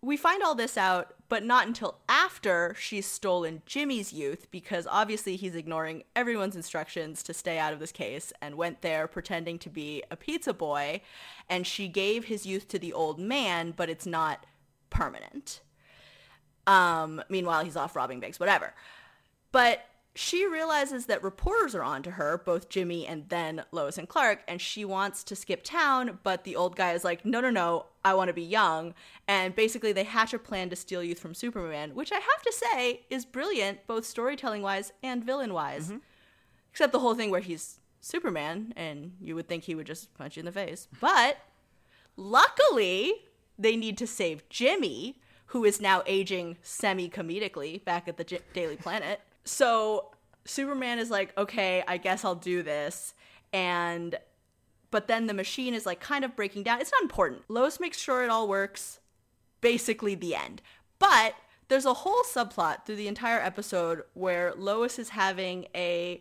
[0.00, 5.36] we find all this out, but not until after she's stolen Jimmy's youth, because obviously
[5.36, 9.68] he's ignoring everyone's instructions to stay out of this case and went there pretending to
[9.68, 11.00] be a pizza boy.
[11.48, 14.46] And she gave his youth to the old man, but it's not
[14.90, 15.60] permanent.
[16.66, 18.74] Um, meanwhile, he's off robbing banks, whatever.
[19.52, 19.84] But
[20.18, 24.60] she realizes that reporters are onto her, both Jimmy and then Lois and Clark, and
[24.60, 28.14] she wants to skip town, but the old guy is like, no, no, no, I
[28.14, 28.94] want to be young.
[29.28, 32.52] And basically, they hatch a plan to steal youth from Superman, which I have to
[32.52, 35.86] say is brilliant, both storytelling wise and villain wise.
[35.86, 35.98] Mm-hmm.
[36.72, 40.36] Except the whole thing where he's Superman, and you would think he would just punch
[40.36, 40.88] you in the face.
[41.00, 41.38] But
[42.16, 43.12] luckily,
[43.56, 48.40] they need to save Jimmy, who is now aging semi comedically back at the J-
[48.52, 49.20] Daily Planet.
[49.48, 50.10] So
[50.44, 53.14] Superman is like, okay, I guess I'll do this.
[53.52, 54.18] And,
[54.90, 56.80] but then the machine is like kind of breaking down.
[56.80, 57.42] It's not important.
[57.48, 59.00] Lois makes sure it all works.
[59.60, 60.62] Basically, the end.
[60.98, 61.34] But
[61.68, 66.20] there's a whole subplot through the entire episode where Lois is having a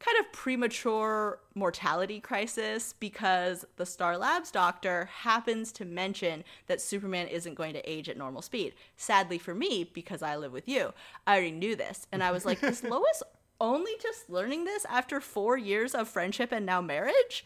[0.00, 7.26] kind of premature mortality crisis because the Star Labs doctor happens to mention that Superman
[7.28, 8.74] isn't going to age at normal speed.
[8.96, 10.92] Sadly for me, because I live with you,
[11.26, 12.06] I already knew this.
[12.12, 13.22] And I was like, is Lois
[13.60, 17.44] only just learning this after four years of friendship and now marriage?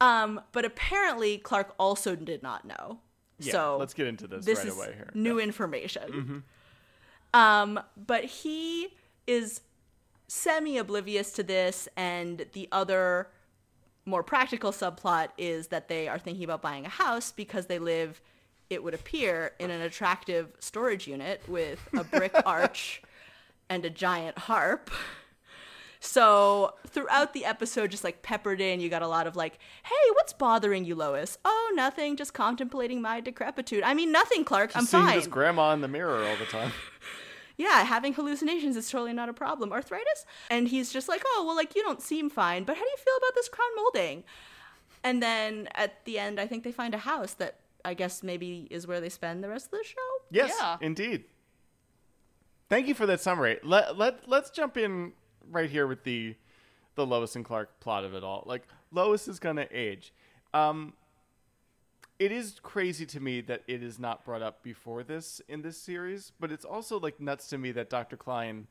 [0.00, 3.00] Um, but apparently Clark also did not know.
[3.38, 5.10] Yeah, so let's get into this, this right is away here.
[5.14, 6.44] new information.
[7.32, 8.88] Um, but he
[9.26, 9.60] is
[10.30, 13.28] semi oblivious to this, and the other
[14.06, 18.20] more practical subplot is that they are thinking about buying a house because they live,
[18.70, 23.02] it would appear, in an attractive storage unit with a brick arch
[23.68, 24.90] and a giant harp.
[25.98, 30.10] So throughout the episode, just like peppered in, you got a lot of like, "Hey,
[30.14, 32.16] what's bothering you, Lois?" "Oh, nothing.
[32.16, 34.76] Just contemplating my decrepitude." I mean, nothing, Clark.
[34.76, 35.16] I'm Seeing fine.
[35.16, 36.72] this grandma in the mirror all the time.
[37.60, 39.72] yeah, having hallucinations is totally not a problem.
[39.72, 40.24] Arthritis?
[40.50, 42.96] And he's just like, "Oh, well, like you don't seem fine, but how do you
[42.96, 44.24] feel about this crown molding?"
[45.04, 48.66] And then at the end, I think they find a house that I guess maybe
[48.70, 50.08] is where they spend the rest of the show.
[50.30, 50.76] Yes, Yeah.
[50.80, 51.24] indeed.
[52.68, 53.58] Thank you for that summary.
[53.62, 55.12] Let let let's jump in
[55.50, 56.36] right here with the
[56.94, 58.42] the Lois and Clark plot of it all.
[58.46, 60.12] Like Lois is gonna age.
[60.54, 60.92] Um,
[62.20, 65.78] it is crazy to me that it is not brought up before this in this
[65.78, 68.16] series, but it's also like nuts to me that Dr.
[68.18, 68.66] Klein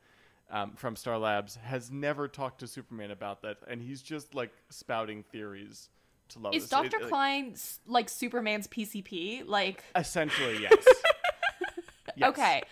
[0.50, 4.52] um, from Star Labs has never talked to Superman about that, and he's just like
[4.68, 5.88] spouting theories
[6.28, 6.62] to Lois.
[6.62, 6.98] Is Dr.
[7.00, 9.42] It- Klein s- like Superman's PCP?
[9.46, 10.86] Like, essentially yes.
[12.16, 12.30] Yes.
[12.30, 12.62] okay.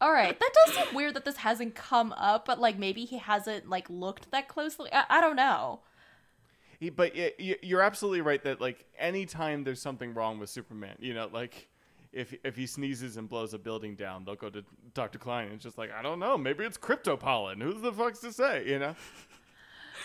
[0.00, 0.38] All right.
[0.38, 3.90] That does seem weird that this hasn't come up, but like maybe he hasn't like
[3.90, 4.90] looked that closely.
[4.92, 5.80] I, I don't know.
[6.80, 10.96] He, but y y- you're absolutely right that like anytime there's something wrong with Superman,
[10.98, 11.68] you know, like
[12.12, 14.64] if if he sneezes and blows a building down, they'll go to
[14.94, 15.18] Dr.
[15.18, 17.60] Klein and it's just like I don't know, maybe it's crypto pollen.
[17.60, 18.96] Who the fuck's to say, you know?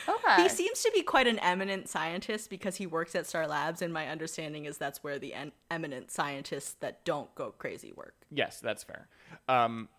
[0.07, 0.43] Okay.
[0.43, 3.91] He seems to be quite an eminent scientist because he works at Star Labs, and
[3.91, 8.13] my understanding is that's where the en- eminent scientists that don't go crazy work.
[8.29, 9.07] Yes, that's fair.
[9.47, 9.89] Um,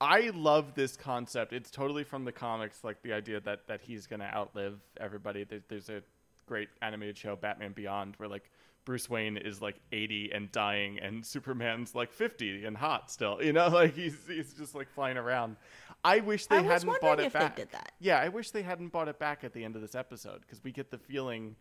[0.00, 1.52] I love this concept.
[1.52, 5.44] It's totally from the comics, like the idea that that he's gonna outlive everybody.
[5.44, 6.02] There, there's a
[6.46, 8.50] great animated show, Batman Beyond, where like
[8.84, 13.42] Bruce Wayne is like 80 and dying, and Superman's like 50 and hot still.
[13.42, 15.56] You know, like he's he's just like flying around.
[16.04, 17.56] I wish they I hadn't bought it if they back.
[17.56, 17.92] did that.
[17.98, 20.62] Yeah, I wish they hadn't bought it back at the end of this episode because
[20.62, 21.56] we get the feeling,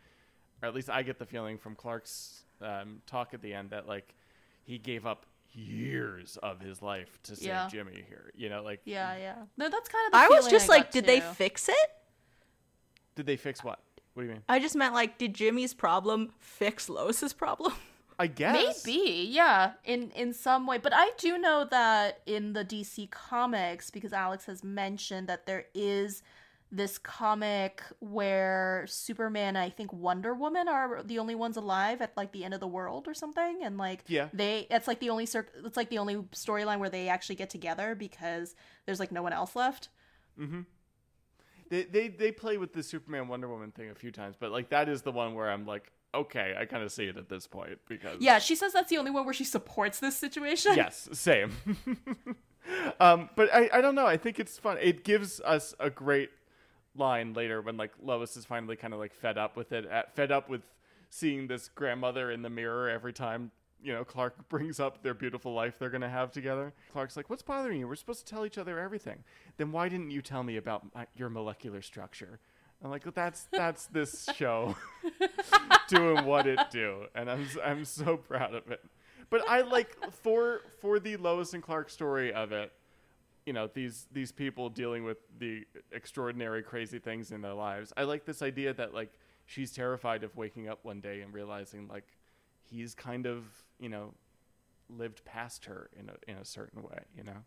[0.62, 3.88] or at least I get the feeling from Clark's um, talk at the end that
[3.88, 4.13] like
[4.63, 7.67] he gave up years of his life to save Yeah.
[7.71, 8.32] Jimmy here.
[8.36, 9.36] You know, like yeah, yeah.
[9.58, 10.12] No, that's kind of.
[10.12, 11.76] The I was just I like, got, did they fix it?
[13.15, 13.80] did they fix what?
[14.15, 14.43] What do you mean?
[14.49, 17.73] I just meant like, did Jimmy's problem fix Lois's problem?
[18.17, 20.78] I guess Maybe, yeah, in in some way.
[20.78, 25.65] But I do know that in the DC comics, because Alex has mentioned that there
[25.73, 26.23] is
[26.71, 32.32] this comic where Superman, I think Wonder Woman are the only ones alive at like
[32.32, 34.30] the end of the world or something, and like Yeah.
[34.32, 37.49] they it's like the only cir- it's like the only storyline where they actually get
[37.49, 39.89] together because there's like no one else left.
[40.39, 40.62] Mm-hmm.
[41.69, 44.69] They, they they play with the Superman Wonder Woman thing a few times, but like
[44.69, 47.47] that is the one where I'm like, okay, I kind of see it at this
[47.47, 50.73] point because Yeah, she says that's the only one where she supports this situation.
[50.75, 51.51] yes, same.
[52.99, 54.06] um, but I, I don't know.
[54.06, 54.78] I think it's fun.
[54.82, 56.30] It gives us a great
[56.95, 60.15] line later when like Lois is finally kind of like fed up with it, at,
[60.15, 60.62] fed up with
[61.10, 63.51] seeing this grandmother in the mirror every time
[63.86, 66.74] you know Clark brings up their beautiful life they're gonna have together.
[66.91, 67.88] Clark's like, "What's bothering you?
[67.88, 69.24] We're supposed to tell each other everything.
[69.58, 72.39] Then why didn't you tell me about my, your molecular structure?"
[72.84, 74.76] I'm like, "That's that's this show
[75.88, 78.84] doing what it do," and I'm I'm so proud of it.
[79.30, 82.74] But I like for for the Lois and Clark story of it
[83.45, 88.04] you know these these people dealing with the extraordinary crazy things in their lives i
[88.04, 89.12] like this idea that like
[89.45, 92.08] she's terrified of waking up one day and realizing like
[92.69, 93.43] he's kind of
[93.80, 94.14] you know
[94.90, 97.44] lived past her in a in a certain way you know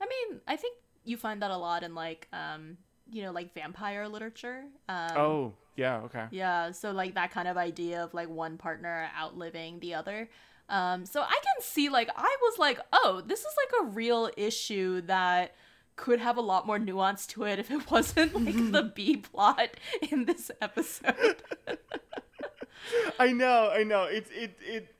[0.00, 2.78] I mean, I think you find that a lot in like um,
[3.10, 4.64] you know, like vampire literature.
[4.88, 9.08] Um, oh yeah okay Yeah, so like that kind of idea of like one partner
[9.18, 10.28] outliving the other.
[10.68, 14.30] Um, so I can see like I was like, oh, this is like a real
[14.36, 15.54] issue that
[15.96, 19.70] could have a lot more nuance to it if it wasn't like the B plot
[20.10, 21.42] in this episode.
[23.18, 24.04] I know, I know.
[24.04, 24.94] It's it it.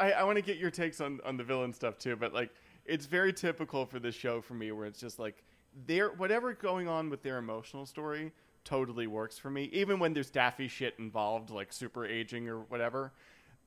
[0.00, 2.50] I, I want to get your takes on on the villain stuff too, but like
[2.84, 5.44] it's very typical for this show for me, where it's just like
[5.86, 8.32] their whatever going on with their emotional story
[8.64, 13.12] totally works for me, even when there's daffy shit involved, like super aging or whatever.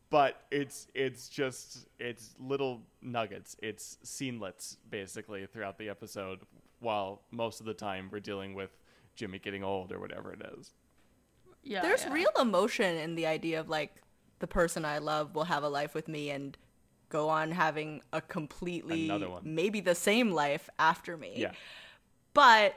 [0.10, 6.40] But it's it's just it's little nuggets, it's scenelets basically throughout the episode,
[6.80, 8.72] while most of the time we're dealing with
[9.16, 10.72] Jimmy getting old or whatever it is.
[11.64, 12.14] yeah, There's yeah.
[12.14, 14.02] real emotion in the idea of like
[14.40, 16.58] the person I love will have a life with me and
[17.10, 19.42] go on having a completely Another one.
[19.44, 21.34] maybe the same life after me.
[21.38, 21.52] Yeah.
[22.34, 22.76] But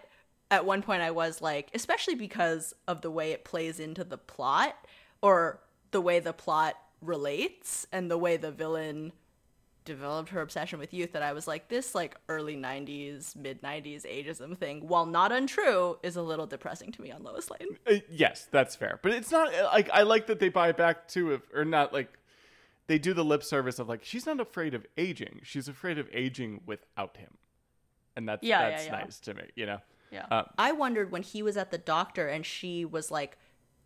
[0.50, 4.18] at one point I was like, especially because of the way it plays into the
[4.18, 4.76] plot
[5.22, 9.12] or the way the plot relates and the way the villain
[9.84, 14.04] developed her obsession with youth that I was like this like early 90s mid 90s
[14.04, 17.76] ageism thing while not untrue is a little depressing to me on Lois Lane.
[17.86, 19.00] Uh, yes, that's fair.
[19.02, 21.92] But it's not uh, like I like that they buy back too, if, or not
[21.92, 22.12] like
[22.86, 25.40] they do the lip service of like she's not afraid of aging.
[25.44, 27.38] She's afraid of aging without him,
[28.16, 28.92] and that's Yeah, yeah, that's yeah.
[28.92, 29.44] nice to me.
[29.54, 29.78] You know.
[30.10, 30.26] Yeah.
[30.30, 33.38] Uh, I wondered when he was at the doctor and she was like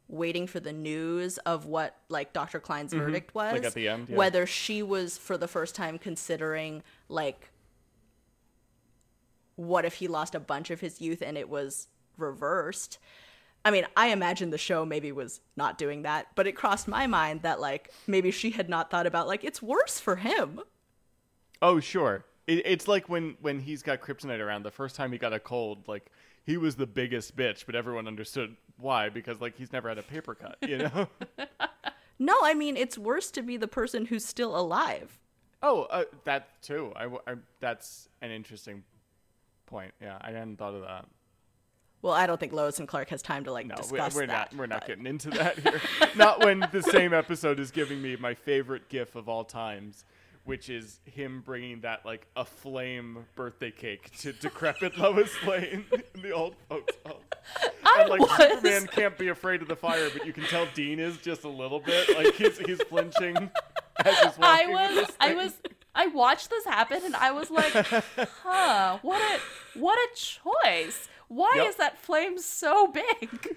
[0.09, 2.61] waiting for the news of what like Dr.
[2.61, 3.47] Klein's verdict was.
[3.47, 3.57] Mm-hmm.
[3.57, 4.17] Like at the end, yeah.
[4.17, 7.51] Whether she was for the first time considering like
[9.57, 12.99] what if he lost a bunch of his youth and it was reversed.
[13.65, 17.07] I mean, I imagine the show maybe was not doing that, but it crossed my
[17.07, 20.61] mind that like maybe she had not thought about like it's worse for him.
[21.63, 22.25] Oh, sure.
[22.47, 24.65] It, it's like when when he's got kryptonite around.
[24.65, 26.11] The first time he got a cold, like
[26.45, 30.03] he was the biggest bitch, but everyone understood why because like he's never had a
[30.03, 30.57] paper cut.
[30.63, 31.09] You know.
[32.19, 35.19] No, I mean it's worse to be the person who's still alive.
[35.65, 36.93] oh, uh, that too.
[36.95, 38.85] I, w- I- that's an interesting
[39.67, 39.93] point.
[40.01, 41.07] Yeah, I hadn't thought of that.
[42.03, 44.27] Well, I don't think Lois and Clark has time to like No, we- discuss we're
[44.29, 44.53] that.
[44.53, 44.59] not.
[44.59, 45.81] We're not getting into that here.
[46.17, 50.05] not when the same episode is giving me my favorite GIF of all times,
[50.45, 56.23] which is him bringing that like a flame birthday cake to decrepit Lois Lane in
[56.23, 57.17] the old folks' home.
[57.85, 58.37] I and like was.
[58.37, 61.49] Superman can't be afraid of the fire, but you can tell Dean is just a
[61.49, 62.15] little bit.
[62.17, 63.37] Like he's he's flinching
[64.05, 64.73] as he's I walking.
[64.75, 65.53] with was this I was
[65.95, 71.09] I watched this happen and I was like, huh, what a what a choice.
[71.29, 71.69] Why Yep.
[71.69, 73.57] is that flame so big?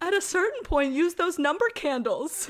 [0.00, 2.48] At a certain point, use those number candles.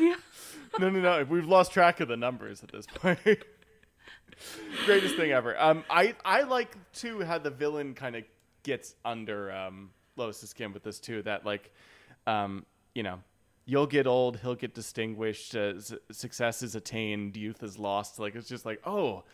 [0.79, 1.25] No, no, no.
[1.25, 3.19] We've lost track of the numbers at this point.
[4.85, 5.59] Greatest thing ever.
[5.61, 8.25] Um, I I like too how the villain kind of
[8.63, 11.23] gets under um Lois's skin with this too.
[11.23, 11.73] That like,
[12.27, 13.21] um, you know,
[13.65, 15.75] you'll get old, he'll get distinguished, uh,
[16.11, 18.19] success is attained, youth is lost.
[18.19, 19.25] Like it's just like, oh,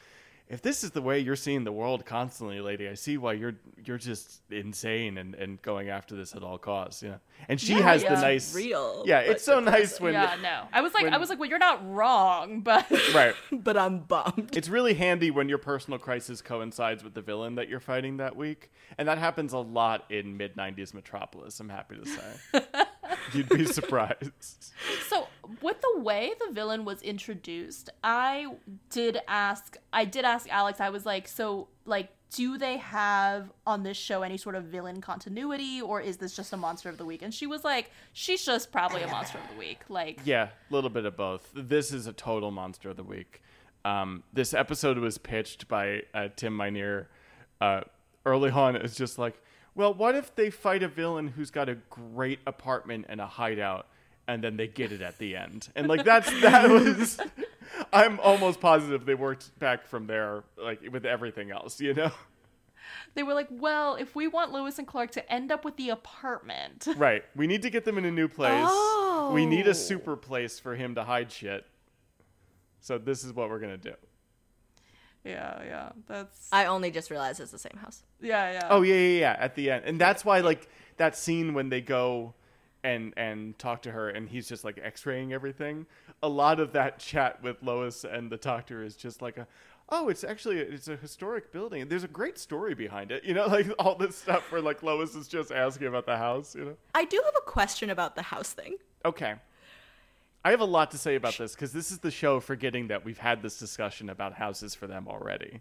[0.52, 3.54] if this is the way you're seeing the world constantly, lady, I see why you're
[3.84, 7.02] you're just insane and, and going after this at all costs.
[7.02, 7.16] Yeah,
[7.48, 8.10] and she Yeah, has yeah.
[8.10, 10.68] the uh, nice Real, Yeah, it's so nice when yeah, no.
[10.72, 13.34] I was like when- I was like, well, you're not wrong, but right.
[13.50, 14.50] But I'm bummed.
[14.54, 18.36] It's really handy when your personal crisis coincides with the villain that you're fighting that
[18.36, 18.70] week.
[18.98, 22.62] And that happens a lot in mid 90s Metropolis, I'm happy to say.
[23.32, 24.72] You'd be surprised.
[25.08, 25.28] So,
[25.60, 28.46] with the way the villain was introduced, I
[28.90, 33.82] did ask I did ask Alex, I was like, so like do they have on
[33.82, 37.04] this show any sort of villain continuity or is this just a monster of the
[37.04, 37.20] week?
[37.20, 39.80] And she was like, she's just probably a monster of the week.
[39.88, 41.50] Like Yeah, a little bit of both.
[41.54, 43.42] This is a total monster of the week.
[43.84, 47.06] Um, this episode was pitched by uh, Tim Minear
[47.60, 47.82] uh,
[48.24, 48.76] early on.
[48.76, 49.42] It's just like,
[49.74, 53.86] well, what if they fight a villain who's got a great apartment and a hideout,
[54.28, 55.68] and then they get it at the end?
[55.74, 57.18] And like that's that was.
[57.92, 62.10] I'm almost positive they worked back from there, like with everything else, you know.
[63.14, 65.88] they were like, well, if we want Lois and Clark to end up with the
[65.90, 66.86] apartment.
[66.96, 67.24] Right.
[67.34, 68.68] We need to get them in a new place.
[69.32, 69.70] We need Oh.
[69.70, 71.64] a super place for him to hide shit.
[72.80, 73.94] So this is what we're gonna do.
[75.24, 75.88] Yeah, yeah.
[76.06, 78.02] That's I only just realized it's the same house.
[78.20, 78.68] yeah, yeah.
[78.70, 79.36] Oh yeah, yeah, yeah.
[79.38, 82.34] At the end, and that's why like that scene when they go
[82.84, 85.86] and and talk to her, and he's just like X-raying everything.
[86.22, 89.46] A lot of that chat with Lois and the doctor is just like a.
[89.88, 91.86] Oh, it's actually it's a historic building.
[91.88, 95.14] There's a great story behind it, you know, like all this stuff where like Lois
[95.14, 96.76] is just asking about the house, you know.
[96.94, 98.76] I do have a question about the house thing.
[99.04, 99.34] Okay.
[100.44, 103.04] I have a lot to say about this because this is the show forgetting that
[103.04, 105.60] we've had this discussion about houses for them already.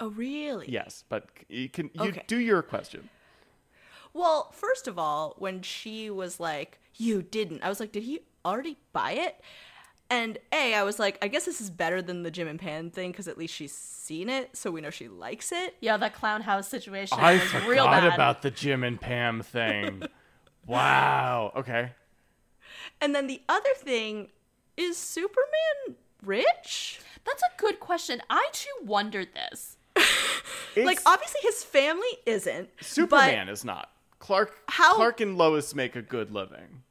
[0.00, 0.66] Oh, really?
[0.68, 2.24] Yes, but you can you Okay.
[2.26, 3.08] do your question.
[4.12, 8.20] Well, first of all, when she was like, "You didn't," I was like, "Did he
[8.44, 9.40] already buy it?"
[10.08, 12.90] And a, I was like, "I guess this is better than the Jim and Pam
[12.90, 16.14] thing because at least she's seen it, so we know she likes it." Yeah, that
[16.14, 18.12] clown house situation I was forgot real bad.
[18.12, 20.02] about the Jim and Pam thing.
[20.66, 21.52] wow.
[21.54, 21.92] Okay.
[23.00, 24.28] And then the other thing
[24.76, 27.00] is Superman rich?
[27.24, 28.20] That's a good question.
[28.30, 29.76] I too wondered this.
[30.76, 32.68] Like obviously his family isn't.
[32.80, 33.90] Superman is not.
[34.20, 36.82] Clark How- Clark and Lois make a good living.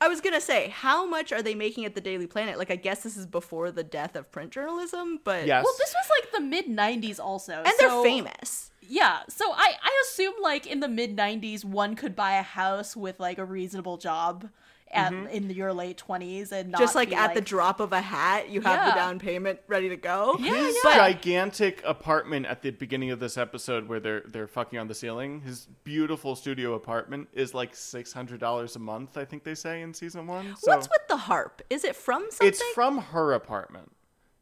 [0.00, 2.58] I was gonna say, how much are they making at the Daily Planet?
[2.58, 5.64] Like, I guess this is before the death of print journalism, but Yes.
[5.64, 7.54] Well, this was like the mid 90s also.
[7.54, 8.70] and they're famous.
[8.86, 12.94] Yeah, so I I assume like in the mid 90s one could buy a house
[12.94, 14.50] with like a reasonable job
[14.94, 15.26] at mm-hmm.
[15.28, 18.48] in your late 20s and not Just like be, at the drop of a hat,
[18.48, 20.36] you have the down payment ready to go.
[20.38, 24.88] his But- gigantic apartment at the beginning of this episode where they're they're fucking on
[24.88, 29.44] the ceiling, his beautiful studio apartment is like six hundred dollars a month, I think
[29.44, 30.54] they say in season one.
[30.58, 31.62] So What's with the harp?
[31.70, 32.46] Is it from something?
[32.46, 33.92] it's from her apartment.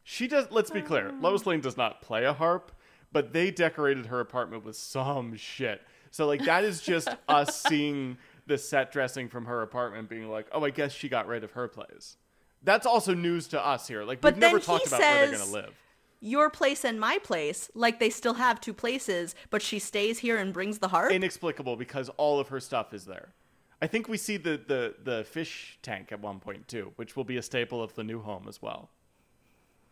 [0.04, 1.18] She does let's be clear, oh.
[1.20, 2.72] Lois Lane does not play a harp,
[3.12, 5.82] but they decorated her apartment with some shit.
[6.10, 10.46] So like that is just us seeing the set dressing from her apartment being like,
[10.52, 12.16] oh, I guess she got rid of her place.
[12.64, 14.04] That's also news to us here.
[14.04, 15.74] Like But we've never talked about where they're gonna live.
[16.20, 20.36] Your place and my place, like they still have two places, but she stays here
[20.36, 21.10] and brings the harp.
[21.10, 23.34] inexplicable because all of her stuff is there.
[23.80, 27.24] I think we see the, the, the fish tank at one point too, which will
[27.24, 28.90] be a staple of the new home as well.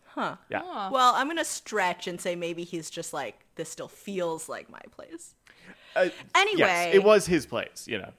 [0.06, 0.36] huh.
[0.48, 0.62] Yeah.
[0.64, 0.90] Huh.
[0.92, 3.68] Well, I'm gonna stretch and say maybe he's just like this.
[3.68, 5.34] Still feels like my place.
[5.96, 6.58] Uh, Anyway.
[6.60, 8.12] yes, it was his place, you know.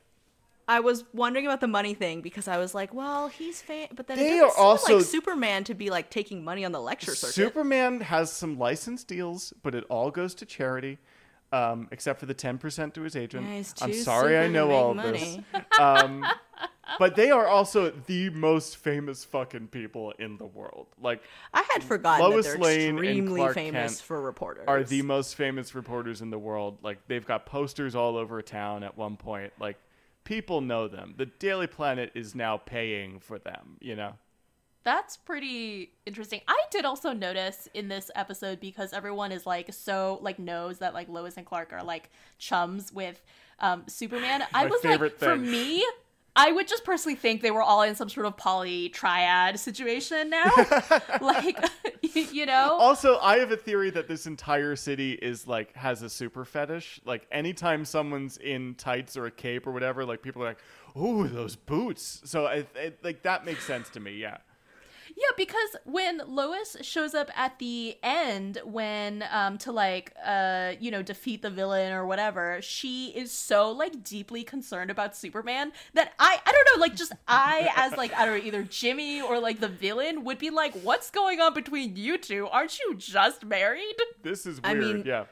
[0.72, 4.08] I was wondering about the money thing because I was like, well, he's fam- but
[4.08, 7.14] then They it are also- like Superman to be like taking money on the lecture
[7.14, 7.34] circuit.
[7.34, 10.98] Superman has some license deals, but it all goes to charity,
[11.52, 13.46] um, except for the ten percent to his agent.
[13.48, 15.44] Yeah, I'm sorry, I know all of money.
[15.54, 15.64] this.
[15.78, 16.26] Um,
[17.00, 20.88] but they are also the most famous fucking people in the world.
[21.02, 21.22] Like,
[21.54, 24.64] I had forgotten Lois that they're Lane and extremely Clark famous Kent for reporters.
[24.70, 26.78] are the most famous reporters in the world.
[26.82, 29.52] Like they've got posters all over town at one point.
[29.60, 29.78] Like
[30.24, 31.16] people know them.
[31.18, 34.14] The Daily Planet is now paying for them, you know.
[34.84, 36.42] That's pretty interesting.
[36.48, 40.96] I did also notice in this episode because everyone is like so like knows that
[40.96, 42.10] like Lois and Clark are like
[42.40, 43.22] chums with
[43.60, 44.44] um Superman.
[44.54, 45.86] I was like favorite for me,
[46.36, 50.30] I would just personally think they were all in some sort of poly triad situation
[50.30, 50.50] now.
[51.22, 51.58] like
[52.02, 52.78] you know?
[52.80, 57.02] Also, I have a theory that this entire city is like has a super fetish.
[57.06, 60.60] Like anytime someone's in tights or a cape or whatever, like people are like,
[60.98, 64.14] "Ooh, those boots." So I, I like that makes sense to me.
[64.14, 64.38] Yeah.
[65.16, 70.92] Yeah, because when Lois shows up at the end, when um to like uh you
[70.92, 76.14] know defeat the villain or whatever, she is so like deeply concerned about Superman that
[76.20, 79.40] I I don't know like just I as like I don't know either Jimmy or
[79.40, 82.48] like the villain would be like, what's going on between you two?
[82.48, 83.96] Aren't you just married?
[84.24, 85.26] This is I mean- yeah.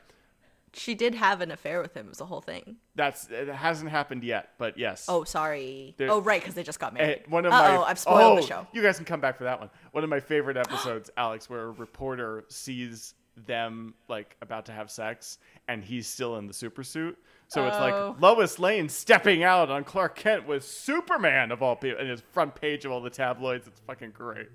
[0.73, 2.05] She did have an affair with him.
[2.07, 2.77] It was a whole thing.
[2.95, 5.05] That's it hasn't happened yet, but yes.
[5.07, 5.95] Oh, sorry.
[6.01, 7.23] Oh, right, because they just got Eh, married.
[7.27, 8.67] one of Uh-oh, my I've spoiled oh, the show.
[8.73, 9.69] You guys can come back for that one.
[9.91, 13.13] One of my favorite episodes, Alex, where a reporter sees
[13.47, 17.17] them like about to have sex, and he's still in the super suit.
[17.47, 18.13] So it's Oh.
[18.13, 22.21] like Lois Lane stepping out on Clark Kent with Superman of all people, and his
[22.21, 23.65] front page of all the tabloids.
[23.67, 24.49] It's fucking great.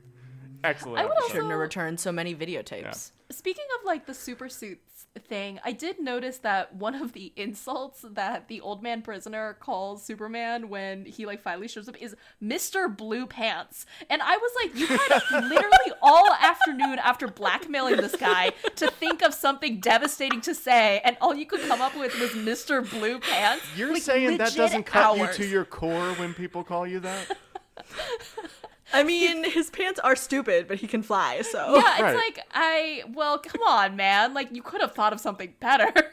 [0.65, 0.99] Excellent.
[0.99, 1.23] I would episode.
[1.25, 3.11] also- Shouldn't have returned so many videotapes.
[3.31, 8.05] Speaking of like the super suits thing, I did notice that one of the insults
[8.13, 12.95] that the old man prisoner calls Superman when he like finally shows up is Mr.
[12.95, 13.87] Blue Pants.
[14.11, 19.23] And I was like, you had literally all afternoon after blackmailing this guy to think
[19.23, 22.89] of something devastating to say, and all you could come up with was Mr.
[22.89, 23.65] Blue Pants.
[23.77, 25.39] You're Like, saying that doesn't cut hours.
[25.39, 27.37] you to your core when people call you that?
[28.93, 31.77] I mean, his pants are stupid, but he can fly, so.
[31.77, 32.15] Yeah, it's Right.
[32.17, 34.35] like I well, come on, man.
[34.35, 35.93] Like you could have thought of something better.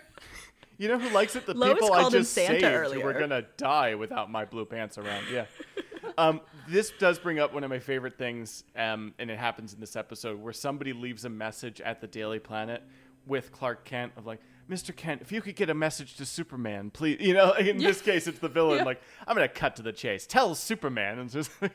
[0.78, 1.45] You know who likes it?
[1.45, 3.05] The Lois people I just Santa saved who earlier.
[3.05, 5.26] were gonna die without my blue pants around.
[5.32, 5.45] Yeah.
[6.17, 9.80] um, this does bring up one of my favorite things, um, and it happens in
[9.80, 12.82] this episode where somebody leaves a message at the Daily Planet
[13.28, 14.39] with Clark Kent of like,
[14.72, 14.95] Mr.
[14.95, 17.17] Kent, if you could get a message to Superman, please.
[17.19, 18.80] You know, in this case, it's the villain.
[18.80, 18.86] Yeah.
[18.86, 20.26] Like, I'm gonna cut to the chase.
[20.26, 21.74] Tell Superman, and just like,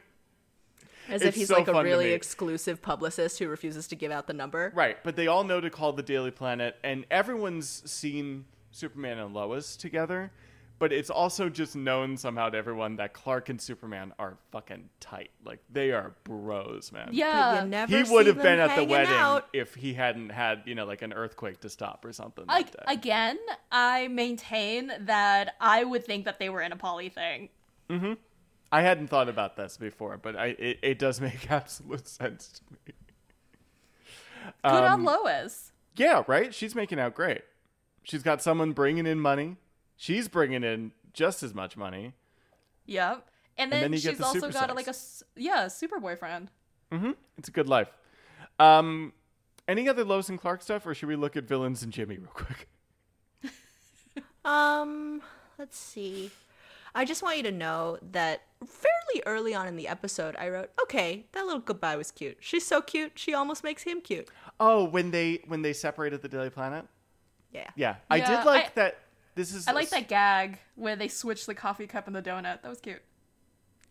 [1.09, 4.27] As It's if he's so like a really exclusive publicist who refuses to give out
[4.27, 4.73] the number.
[4.75, 9.35] Right, but they all know to call the Daily Planet, and everyone's seen Superman and
[9.35, 10.33] Lois together.
[10.79, 15.31] But it's also just known somehow to everyone that Clark and Superman are fucking tight.
[15.43, 17.09] Like they are bros, man.
[17.13, 17.63] Yeah.
[17.63, 19.49] you never he would have been at the wedding out.
[19.55, 22.45] if he hadn't had you know like an earthquake to stop or something.
[22.47, 22.79] I, that day.
[22.89, 23.39] again,
[23.73, 27.49] I maintain that I would think that they were in a poly thing.
[27.89, 28.13] Mm-hmm.
[28.73, 32.63] I hadn't thought about this before, but I it, it does make absolute sense to
[32.73, 32.95] me.
[34.63, 35.73] Good Um, on Lois.
[35.97, 36.55] Yeah, right.
[36.55, 37.43] She's making out great.
[38.03, 39.57] She's got someone bringing in money.
[39.97, 42.13] She's bringing in just as much money.
[42.87, 43.27] Yep.
[43.59, 44.75] And then, then she's the also got sex.
[44.75, 44.95] like a
[45.41, 46.51] yeah super boyfriend.
[46.93, 47.13] Mm-hmm.
[47.39, 47.89] It's a good life.
[48.59, 49.13] Um,
[49.67, 52.31] any other Lois and Clark stuff, or should we look at villains and Jimmy real
[52.33, 52.69] quick?
[54.45, 55.23] Um,
[55.59, 56.31] let's see.
[56.97, 60.71] I just want you to know that fairly early on in the episode, I wrote,
[60.83, 62.39] "Okay, that little goodbye was cute.
[62.41, 63.13] She's so cute.
[63.19, 64.29] She almost makes him cute."
[64.59, 66.87] Oh, when they when they separated the Daily Planet.
[67.53, 67.69] Yeah.
[67.77, 68.99] Yeah, I Yeah, did like I- that.
[69.35, 72.63] This is I like that gag where they switch the coffee cup and the donut.
[72.63, 73.03] That was cute.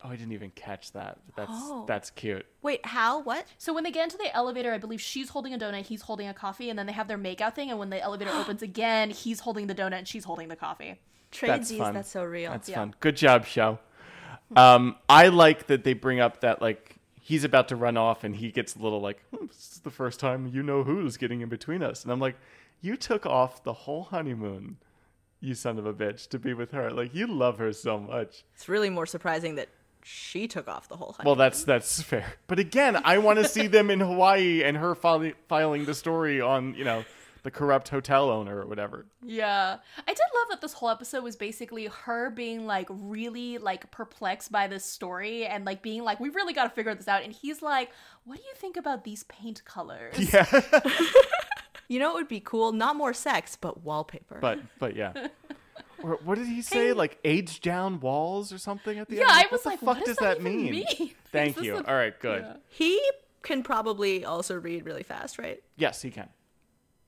[0.04, 1.20] Oh, I didn't even catch that.
[1.28, 1.86] but That's Oh.
[1.88, 2.46] that's cute.
[2.64, 3.20] Wait, how?
[3.22, 3.46] What?
[3.60, 6.28] So when they get into the elevator, I believe she's holding a donut, he's holding
[6.28, 7.70] a coffee, and then they have their makeout thing.
[7.70, 11.00] And when the elevator opens again, he's holding the donut and she's holding the coffee.
[11.42, 11.94] That's Tradesies, fun.
[11.94, 12.52] that's so real.
[12.52, 12.76] That's Yeah.
[12.76, 12.96] fun.
[13.00, 13.80] Good job, show.
[14.56, 18.36] Um, I like that they bring up that like he's about to run off and
[18.36, 21.42] he gets a little like hmm, this is the first time you know who's getting
[21.42, 22.36] in between us, and I'm like,
[22.82, 24.78] you took off the whole honeymoon,
[25.40, 26.92] you son of a bitch, to be with her.
[26.92, 28.44] Like you love her so much.
[28.56, 29.70] It's really more surprising that
[30.04, 31.26] she took off the whole honeymoon.
[31.26, 32.36] Well, that's that's fair.
[32.46, 36.40] But again, I want to see them in Hawaii and her filing filing the story
[36.40, 37.04] on you know
[37.46, 39.06] the corrupt hotel owner or whatever.
[39.24, 39.78] Yeah.
[40.00, 44.52] I did love that this whole episode was basically her being like really like perplexed
[44.52, 47.22] by this story and like being like, we really got to figure this out.
[47.24, 47.92] And he's like,
[48.24, 50.16] what do you think about these paint colors?
[50.34, 50.46] Yeah,
[51.88, 52.72] you know, it would be cool.
[52.72, 54.40] Not more sex, but wallpaper.
[54.42, 55.14] but but yeah.
[56.04, 56.94] Or what did he say?
[56.94, 59.28] Like age down walls or something at the end?
[59.28, 59.40] Yeah, end?
[59.40, 60.72] I What was the like, fuck what does does that that mean?
[60.72, 61.12] mean?
[61.32, 61.78] Thank you.
[61.78, 62.44] a- All right, good.
[62.44, 62.56] Yeah.
[62.70, 63.02] he
[63.44, 65.64] can probably also read really fast, right?
[65.78, 66.30] Yes, he can.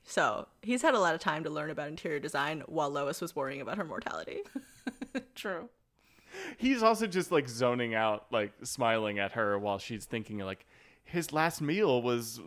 [0.08, 3.36] So he's had a lot of time to learn about interior design while Lois was
[3.36, 4.38] worrying about her mortality.
[5.34, 5.68] True.
[6.56, 10.64] He's also just like zoning out, like smiling at her while she's thinking like
[11.04, 12.40] his last meal was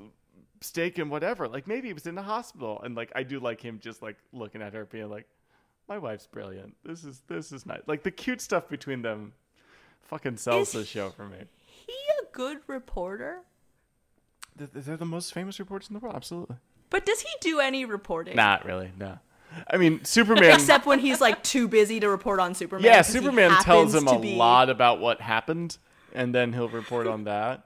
[0.62, 1.48] steak and whatever.
[1.48, 4.18] Like maybe he was in the hospital, and like I do like him just like
[4.34, 5.28] looking at her, being like,
[5.88, 6.76] "My wife's brilliant.
[6.84, 9.34] This is this is nice." Like the cute stuff between them,
[10.02, 11.38] fucking sells Is the show for me.
[11.86, 13.42] he a good reporter?
[14.56, 16.16] they're the most famous reporters in the world.
[16.16, 16.58] Absolutely.
[16.92, 18.36] But does he do any reporting?
[18.36, 18.92] Not really.
[19.00, 19.18] No.
[19.70, 20.54] I mean, Superman.
[20.54, 22.86] Except when he's like too busy to report on Superman.
[22.86, 25.78] Yeah, Superman tells him a be- lot about what happened,
[26.14, 27.66] and then he'll report on that.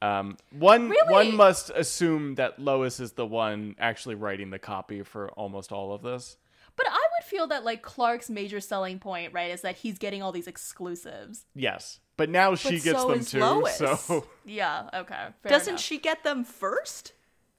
[0.00, 1.12] Um, one Really?
[1.12, 5.92] one must assume that Lois is the one actually writing the copy for almost all
[5.92, 6.36] of this.
[6.76, 10.22] But I would feel that like Clark's major selling point, right, is that he's getting
[10.22, 11.46] all these exclusives.
[11.54, 13.40] Yes, but now she But gets so them too.
[13.40, 13.76] Lois.
[13.76, 15.26] So, Yeah, okay.
[15.48, 15.80] Doesn't enough.
[15.80, 17.12] she get them first?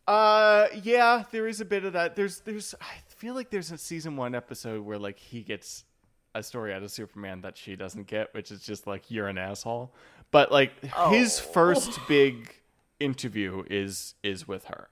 [0.09, 2.15] Uh, yeah, there is a bit of that.
[2.15, 2.73] There's, there's.
[2.81, 5.85] I feel like there's a season one episode where like he gets
[6.33, 9.37] a story out of Superman that she doesn't get, which is just like you're an
[9.37, 9.93] asshole.
[10.31, 10.71] But like
[11.11, 11.43] his Oh.
[11.53, 12.55] first big
[12.99, 14.89] interview is is with her.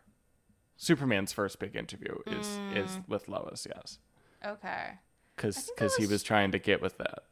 [0.77, 3.07] Superman's first big interview is is Mm.
[3.07, 3.65] with Lois.
[3.75, 3.99] Yes,
[4.45, 4.99] Okay.
[5.35, 7.23] because because he was- was trying to get with that.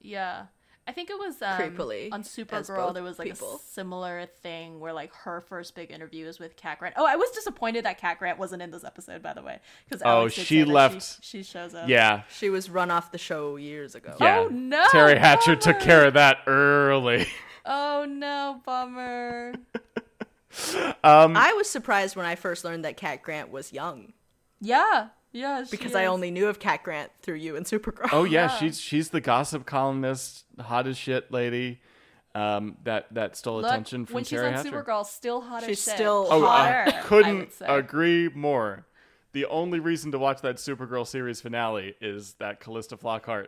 [0.00, 0.46] Yeah.
[0.86, 2.92] I think it was um, Creepily, on as Supergirl.
[2.92, 3.56] There was like people.
[3.56, 6.94] a similar thing where like her first big interview is with Cat Grant.
[6.98, 10.02] Oh, I was disappointed that Cat Grant wasn't in this episode, by the way, because
[10.04, 11.88] Oh, she left- She, she shows up.
[11.88, 14.16] Yeah, She was run off the show years ago.
[14.20, 14.40] yeah.
[14.40, 17.28] Oh, no, Teri Hatcher took care of that early.
[17.64, 19.54] Oh no, bummer.
[21.02, 24.12] Um, I was surprised when I first learned that Cat Grant was young
[24.60, 25.64] Yeah, yeah.
[25.64, 26.08] she because I is.
[26.08, 28.08] only knew of Cat Grant through you and Supergirl.
[28.12, 28.48] Oh yeah, Yeah.
[28.58, 31.80] she's she's the gossip columnist, hot as shit lady,
[32.34, 34.70] um, that that stole Look, attention from when she's on Hatcher.
[34.70, 35.94] Supergirl, still hot She's as shit.
[35.94, 37.66] still Oh, hotter, I I couldn't would say.
[37.66, 38.86] agree more.
[39.32, 43.46] The only reason to watch that Supergirl series finale is that Calista Flockhart,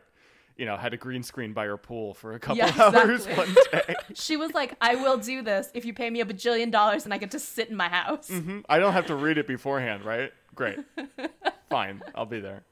[0.57, 3.55] you know, had a green screen by her pool for a couple Yeah, hours one
[3.73, 3.95] day.
[4.15, 7.13] She was like, "I will do this if you pay me a bajillion dollars and
[7.13, 8.61] I get to sit in my house." Hmm?
[8.69, 10.33] I don't have to read it beforehand, right?
[10.55, 10.79] Great,
[11.69, 12.63] fine, I'll be there.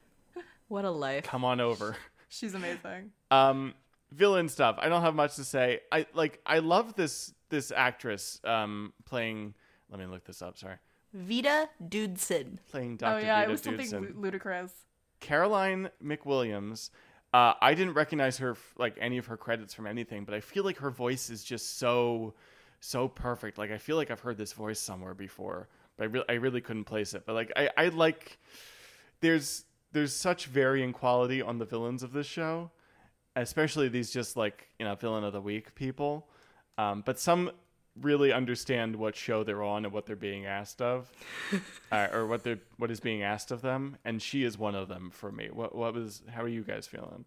[0.67, 1.25] What a life.
[1.25, 1.95] Come on over.
[2.29, 3.11] She's amazing.
[3.29, 3.73] Um,
[4.11, 4.77] villain stuff.
[4.79, 5.81] I don't have much to say.
[5.91, 6.39] I like.
[6.45, 9.53] I love this this actress um playing.
[9.89, 10.57] Let me look this up.
[10.57, 10.75] Sorry,
[11.13, 12.59] Vita Dudson.
[12.71, 13.15] playing Dr.
[13.15, 14.71] Oh yeah, Vita it was something ludicrous.
[15.19, 16.89] Caroline McWilliams.
[17.33, 20.63] Uh, I didn't recognize her like any of her credits from anything, but I feel
[20.63, 22.33] like her voice is just so
[22.79, 23.57] so perfect.
[23.57, 25.67] Like I feel like I've heard this voice somewhere before,
[25.97, 27.25] but I really I really couldn't place it.
[27.25, 28.37] But like I I like
[29.21, 32.71] there's there's such varying quality on the villains of this show,
[33.35, 36.27] especially these just like you know villain of the week people.
[36.77, 37.51] Um, but some
[38.01, 41.11] really understand what show they're on and what they're being asked of,
[41.91, 43.97] uh, or what they're what is being asked of them.
[44.03, 45.49] And she is one of them for me.
[45.51, 46.23] What what was?
[46.31, 47.25] How are you guys feeling?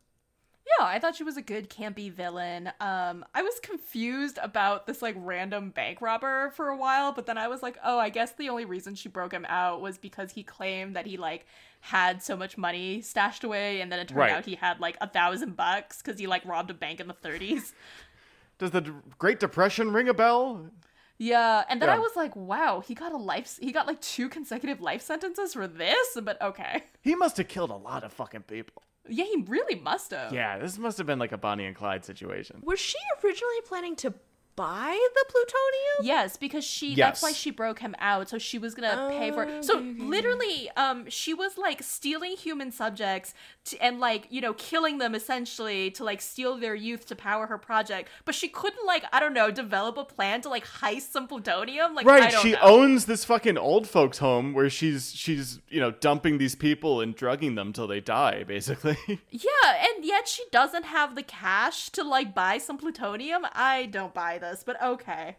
[0.78, 2.68] Yeah, I thought she was a good campy villain.
[2.80, 7.38] Um, I was confused about this like random bank robber for a while, but then
[7.38, 10.32] I was like, oh, I guess the only reason she broke him out was because
[10.32, 11.46] he claimed that he like
[11.80, 14.32] had so much money stashed away, and then it turned Right.
[14.32, 17.14] out he had like a thousand bucks because he like robbed a bank in the
[17.14, 17.72] 30s.
[18.58, 20.70] Does the D- Great Depression ring a bell?
[21.18, 21.96] Yeah, and then Yeah.
[21.96, 25.54] I was like, wow, he got a life, he got like two consecutive life sentences
[25.54, 26.84] for this, but okay.
[27.02, 28.82] He must have killed a lot of fucking people.
[29.08, 30.32] Yeah, he really must have.
[30.32, 32.60] Yeah, this must have been like a Bonnie and Clyde situation.
[32.62, 34.14] Was she originally planning to
[34.56, 36.02] buy the plutonium?
[36.02, 36.96] Yes, because she Yes.
[36.96, 38.28] that's why she broke him out.
[38.30, 41.82] So she was gonna pay for Oh, So okay, okay, literally, um, she was like
[41.82, 43.34] stealing human subjects
[43.66, 47.46] to, and like, you know, killing them essentially to like steal their youth to power
[47.46, 48.08] her project.
[48.24, 51.94] But she couldn't like, I don't know, develop a plan to like heist some plutonium.
[51.94, 52.58] Like I Right, she know.
[52.62, 57.14] owns this fucking old folks home where she's she's you know dumping these people and
[57.14, 58.96] drugging them till they die, basically.
[59.30, 63.44] Yeah, and yet she doesn't have the cash to like buy some plutonium.
[63.52, 65.36] I don't buy this, but okay.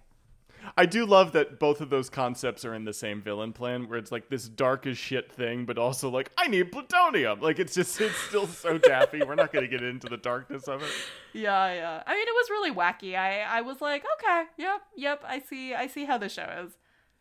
[0.76, 3.97] I do love that both of those concepts are in the same villain plan, where
[3.97, 7.39] it's like this dark as shit thing, but also like I need plutonium.
[7.39, 9.22] Like it's just it's still so daffy.
[9.24, 10.89] We're not gonna get into the darkness of it.
[11.34, 12.03] Yeah, yeah.
[12.05, 13.15] I mean, it was really wacky.
[13.15, 15.24] I I was like, okay, yep, yep.
[15.28, 16.74] I see, I see how the show is.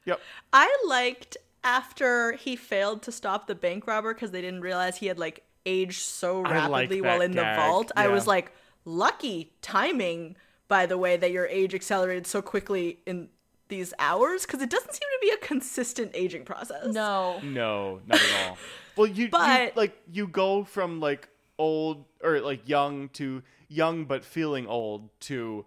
[0.07, 0.20] Yep.
[0.53, 5.07] I liked after he failed to stop the bank robber because they didn't realize he
[5.07, 7.92] had like aged so I like rapidly while in gag, the vault.
[7.97, 8.53] I was like,
[8.84, 10.36] lucky timing,
[10.68, 13.28] by the way, that your age accelerated so quickly in
[13.69, 16.93] these hours because it doesn't seem to be a consistent aging process.
[16.93, 18.59] No, No, not at all.
[18.97, 24.25] Well, you, you like you go from like old or like young to young but
[24.25, 25.67] feeling old to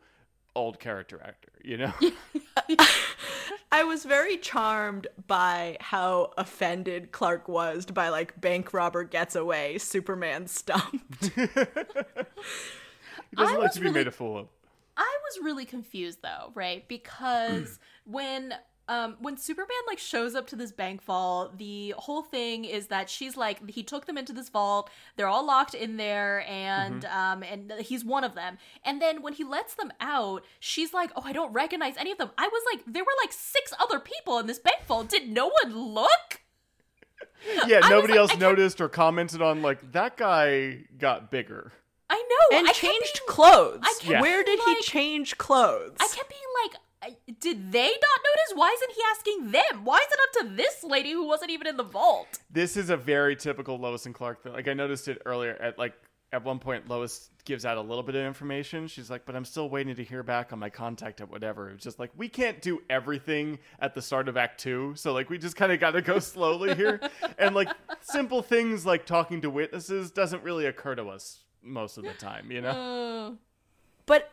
[0.56, 1.52] old character actor.
[1.64, 1.94] You know.
[3.72, 9.78] I was very charmed by how offended Clark was by like bank robber gets away,
[9.78, 11.26] Superman stumped.
[11.36, 11.46] he
[13.36, 14.48] doesn't I like to be really- made a fool of.
[15.00, 16.88] I was really confused though, right?
[16.88, 18.54] Because when
[18.90, 23.10] um, when Superman like shows up to this bank vault, the whole thing is that
[23.10, 24.90] she's like he took them into this vault.
[25.16, 28.58] They're all locked in there, and um, and he's one of them.
[28.84, 32.18] And then when he lets them out, she's like, "Oh, I don't recognize any of
[32.18, 35.08] them." I was like, there were like six other people in this bank vault.
[35.08, 36.42] Did no one look?
[37.68, 41.72] Yeah, nobody like, else noticed or commented on like that guy got bigger.
[42.10, 42.16] I
[42.52, 42.58] know.
[42.58, 43.80] and I changed being- clothes.
[43.84, 45.96] I kept Where did like- he change clothes?
[46.00, 46.76] I kept being like,
[47.40, 48.56] did they not notice?
[48.56, 49.86] Why isn't he asking them?
[49.86, 52.40] Why is it up to this lady who wasn't even in the vault?
[52.52, 54.54] This is a very typical Lois and Clark thing.
[54.54, 55.94] Like I noticed it earlier at like
[56.32, 58.88] at one point Lois gives out a little bit of information.
[58.88, 61.84] She's like, "But I'm still waiting to hear back on my contact at whatever." It's
[61.84, 65.38] just like we can't do everything at the start of Act Two, so like we
[65.40, 67.00] just kind of got to go slowly here.
[67.40, 67.70] and like
[68.02, 72.52] simple things like talking to witnesses doesn't really occur to us most of the time,
[72.52, 72.70] you know.
[72.70, 73.32] Uh,
[74.06, 74.32] but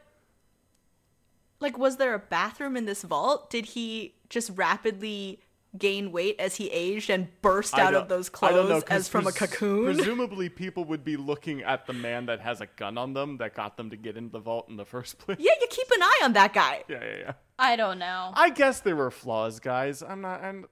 [1.61, 3.51] like was there a bathroom in this vault?
[3.51, 5.41] Did he just rapidly
[5.77, 9.33] gain weight as he aged and burst out of those clothes know, as from a
[9.33, 9.85] cocoon?
[9.85, 13.55] Presumably, people would be looking at the man that has a gun on them that
[13.55, 15.39] got them to get into the vault in the first place.
[15.41, 16.83] yeah, you keep an eye on that guy.
[16.89, 17.17] yeah, yeah.
[17.19, 17.33] yeah.
[17.59, 18.33] I don't know.
[18.35, 20.03] I guess there were flaws, guys.
[20.03, 20.43] I'm not.
[20.43, 20.67] I'm,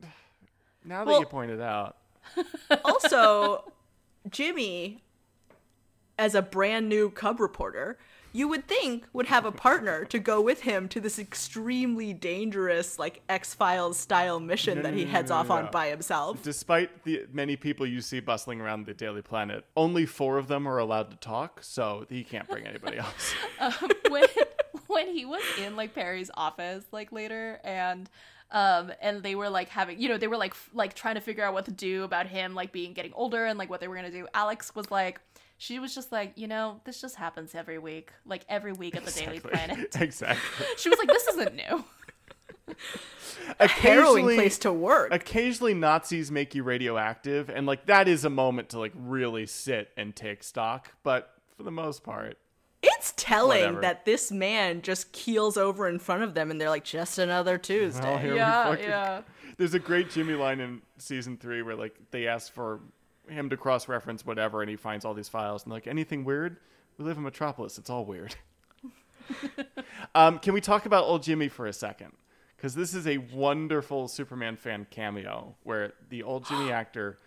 [0.85, 1.97] now that Well- you pointed out,
[2.85, 3.73] also,
[4.31, 5.03] Jimmy,
[6.19, 7.99] as a brand new cub reporter,
[8.33, 12.99] you would think would have a partner to go with him to this extremely dangerous,
[12.99, 15.71] like X Files style mission No, that no, he no, heads no, off no, on
[15.71, 16.43] by himself.
[16.43, 20.67] despite the many people you see bustling around the Daily Planet, only four of them
[20.67, 23.35] are allowed to talk, so he can't bring anybody else.
[24.11, 24.25] when
[24.89, 28.11] when he was in like Perry's office like later and
[28.51, 31.21] um and they were like having you know they were like f- like trying to
[31.21, 33.89] figure out what to do about him like being getting older and like what they
[33.89, 34.27] were going to do.
[34.35, 35.21] Alex was like
[35.65, 38.11] she was just like, you know, this just happens every week.
[38.27, 39.97] Like every week at the Daily Planet.
[40.01, 40.67] exactly.
[40.77, 41.85] She was like this isn't new.
[43.61, 45.09] a Harrowing Occasionally- place to work.
[45.13, 49.91] Occasionally, Nazis make you radioactive, and like that is a moment to like really sit
[49.97, 50.93] and take stock.
[51.03, 52.37] But for the most part,
[52.83, 53.81] It's telling Whatever.
[53.81, 57.57] that this man just keels over in front of them and they're like, just another
[57.57, 58.03] Tuesday.
[58.27, 59.23] Well, Yeah, fucking- yeah.
[59.57, 62.81] There's a great Jimmy line in season three where like they ask for
[63.29, 66.57] him to cross reference whatever, and he finds all these files and like anything weird.
[66.99, 67.79] We live in Metropolis.
[67.79, 68.35] It's all weird.
[70.15, 72.13] um, can we talk about old Jimmy for a second?
[72.57, 77.19] Because this is a wonderful Superman fan cameo where the old Jimmy actor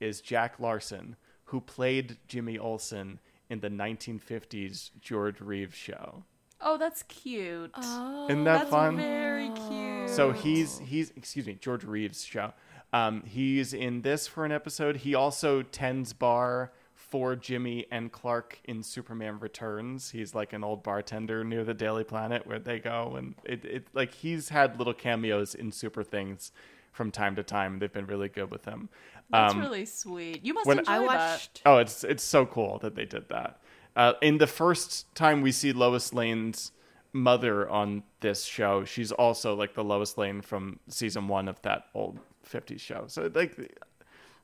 [0.00, 6.24] is Jack Larson, who played Jimmy Olsen in the 1950s George Reeves show.
[6.64, 7.72] Oh, that's cute.
[7.76, 8.96] Isn't that that's fun?
[8.96, 10.08] very cute.
[10.10, 12.52] So he's he's excuse me, George Reeves show.
[12.92, 14.96] Um, he's in this for an episode.
[14.98, 20.10] He also tends bar for Jimmy and Clark in Superman Returns.
[20.10, 23.86] He's like an old bartender near the Daily Planet where they go, and it, it
[23.92, 26.52] like he's had little cameos in super things
[26.92, 27.78] from time to time.
[27.78, 28.88] They've been really good with him.
[29.30, 30.44] That's Um, really sweet.
[30.44, 31.06] You must when- enjoy I that.
[31.32, 31.62] watched.
[31.64, 33.60] Oh, it's it's so cool that they did that.
[33.96, 36.72] Uh, in the first time we see Lois Lane's
[37.12, 41.86] mother on this show, she's also like the Lois Lane from season one of that
[41.94, 42.18] old
[42.52, 43.04] '50s show.
[43.08, 43.68] So like the,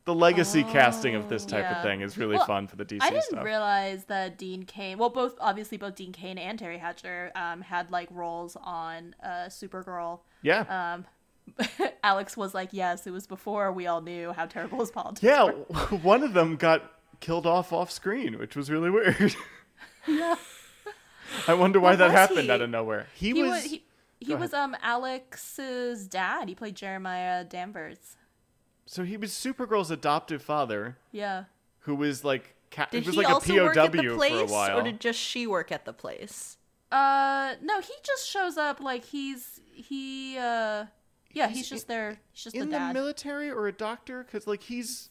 [0.04, 1.76] the legacy casting of this type yeah.
[1.78, 3.06] of thing is really Well, fun for the DC stuff.
[3.08, 3.44] I didn't stuff.
[3.44, 4.96] realize that Dean Cain.
[4.98, 9.48] Well, both obviously both Dean Cain and Teri Hatcher um, had like roles on uh,
[9.48, 10.20] Supergirl.
[10.42, 11.04] yeah, Um,
[12.04, 15.44] Alex was like, "Yes, it was before we all knew how terrible his politics." yeah.
[15.44, 15.52] were."
[16.02, 16.90] one of them got
[17.20, 19.34] killed off off screen, which was really weird.
[20.06, 20.36] yeah.
[21.46, 22.50] I wonder why What that happened he?
[22.50, 23.06] out of nowhere.
[23.14, 23.50] He, He was.
[23.50, 23.84] was he,
[24.20, 26.48] he was um Alex's dad.
[26.48, 28.16] He played Jeremiah Danvers.
[28.86, 31.44] so he was Supergirl's adoptive father, Yeah.
[31.80, 32.54] who was like.
[32.70, 34.78] Ca- Did was he like also a POW work at the for a place, while.
[34.78, 36.58] or did just she work at the place?
[36.92, 40.36] Uh, no, he just shows up like he's he.
[40.36, 40.84] uh
[41.32, 42.18] Yeah, he's, He's just there.
[42.32, 42.92] He's just in the dad.
[42.92, 44.22] military or a doctor?
[44.24, 45.08] Because like he's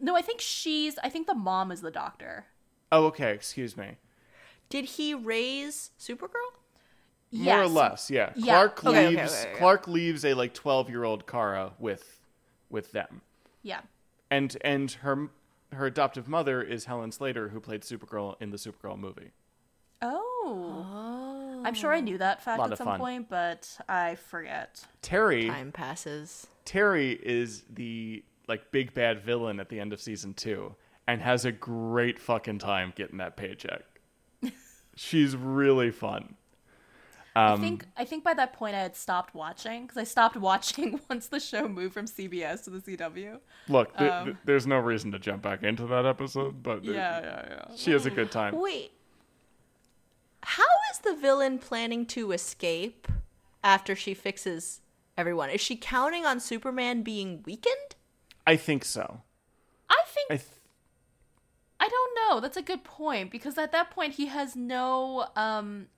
[0.00, 0.98] no, I think she's.
[1.04, 2.46] I think the mom is the doctor.
[2.90, 3.98] oh okay, excuse me.
[4.68, 6.50] Did he raise Supergirl?
[7.32, 8.32] More or less, yeah.
[8.36, 8.52] Yeah.
[8.54, 9.32] Clark Okay, okay, leaves.
[9.40, 9.58] okay, okay.
[9.58, 12.20] Clark leaves a like twelve year old Kara with
[12.70, 13.20] with them,
[13.62, 13.80] Yeah.
[14.30, 15.28] and and her
[15.72, 19.32] her adoptive mother is Helen Slater, who played Supergirl in the Supergirl movie.
[20.02, 20.84] Oh.
[20.88, 21.62] Ah.
[21.64, 23.00] I'm sure I knew that fact at some fun.
[23.00, 24.84] point, but I forget.
[25.02, 26.46] Teri Time passes.
[26.64, 30.76] Teri is the like big bad villain at the end of season two,
[31.08, 33.82] and has a great fucking time getting that paycheck.
[34.96, 36.36] She's really fun.
[37.36, 40.36] Um, I think I think by that point I had stopped watching because I stopped
[40.50, 43.40] watching once the show moved from CBS to the CW.
[43.68, 46.84] Look, th- Um, th- there's no reason to jump back into that episode, but it-
[46.94, 47.76] Yeah, yeah, yeah.
[47.76, 48.58] she has a good time.
[48.58, 48.92] Wait.
[50.42, 53.08] How is the villain planning to escape
[53.64, 54.80] after she fixes
[55.16, 55.50] everyone?
[55.50, 57.96] Is she counting on Superman being weakened?
[58.46, 59.22] I think so.
[59.90, 60.48] I think I th-
[61.80, 62.40] I don't know.
[62.40, 65.88] That's a good point because at that point he has no um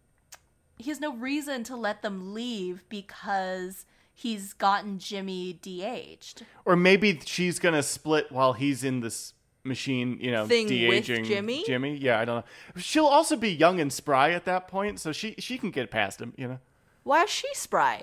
[0.78, 6.44] he has no reason to let them leave because he's gotten Jimmy de-aged.
[6.64, 11.64] or maybe she's gonna split while he's in this machine, you know, Thing de-aging Jimmy?
[11.66, 12.80] Jimmy, yeah, I don't know.
[12.80, 16.20] She'll also be young and spry at that point, so she she can get past
[16.20, 16.58] him, you know.
[17.02, 18.02] Why is she spry?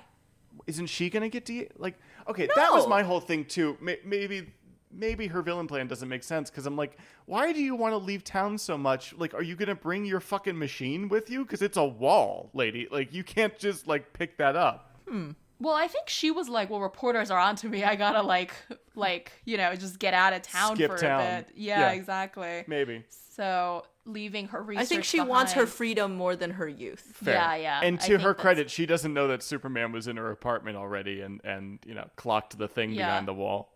[0.67, 1.95] Isn't she gonna get de like?
[2.28, 3.78] Okay, that was my whole thing too.
[3.82, 4.47] Maybe
[4.95, 7.97] maybe her villain plan doesn't make sense because I'm like, why do you want to
[7.97, 9.13] leave town so much?
[9.15, 11.43] Like, are you gonna bring your fucking machine with you?
[11.43, 12.87] Because it's a wall, lady.
[12.91, 14.91] Like, you can't just like pick that up.
[15.07, 15.31] Hmm.
[15.59, 17.83] Well, I think she was like, "Well, reporters are onto me.
[17.85, 18.53] I gotta like,
[18.95, 21.21] like, you know, just get out of town Skip for town.
[21.21, 21.91] a bit." Yeah, Yeah.
[21.91, 22.65] exactly.
[22.67, 23.03] Maybe.
[23.09, 24.81] So leaving her research.
[24.83, 26.99] I think she wants her freedom more than her youth.
[27.15, 27.33] Fair.
[27.35, 30.17] Yeah, yeah, And to think her that's- credit, she doesn't know that Superman was in
[30.17, 33.07] her apartment already and and you know clocked the thing Yeah.
[33.07, 33.71] behind the wall.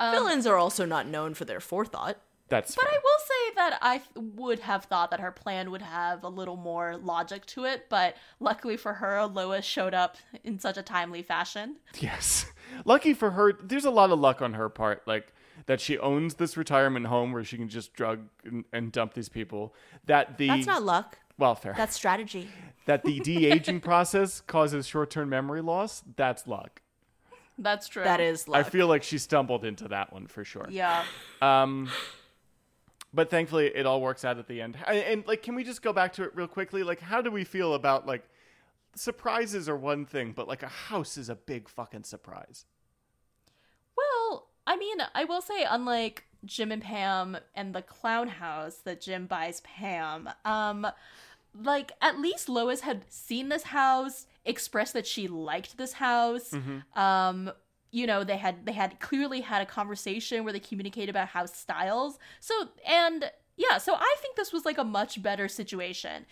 [0.00, 2.18] Um, Villains are also not known for their forethought.
[2.48, 2.92] That's But fair.
[2.92, 6.56] I will say that I would have thought that her plan would have a little
[6.56, 7.86] more logic to it.
[7.88, 11.76] But luckily for her, Lois showed up in such a timely fashion.
[11.98, 12.46] Yes.
[12.84, 15.02] Lucky for her, there's a lot of luck on her part.
[15.06, 15.32] Like
[15.66, 19.30] that she owns this retirement home where she can just drug and, and dump these
[19.30, 19.74] people.
[20.04, 21.18] That the That's not luck.
[21.38, 21.72] well fair.
[21.74, 22.48] That's strategy.
[22.84, 26.02] that the de aging process causes short term memory loss.
[26.16, 26.82] That's luck.
[27.58, 28.04] That's true.
[28.04, 28.66] That is luck.
[28.66, 30.66] I feel like she stumbled into that one for sure.
[30.70, 31.04] Yeah.
[31.40, 31.88] Um,
[33.12, 34.76] but thankfully, it all works out at the end.
[34.86, 36.82] And, and like, can we just go back to it real quickly?
[36.82, 38.24] Like, how do we feel about like
[38.96, 42.64] surprises are one thing, but like a house is a big fucking surprise.
[43.96, 49.00] Well, I mean, I will say, unlike Jim and Pam and the clown house that
[49.00, 50.86] Jim buys Pam, um,
[51.54, 56.52] like at least Lois had seen this house, expressed that she liked this house.
[56.94, 57.50] Um,
[57.90, 61.56] you know, they had they had clearly had a conversation where they communicated about house
[61.56, 62.18] styles.
[62.40, 66.26] So and yeah, so I think this was like a much better situation.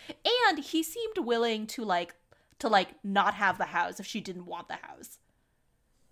[0.48, 2.16] And he seemed willing to like
[2.58, 5.18] to like not have the house if she didn't want the house.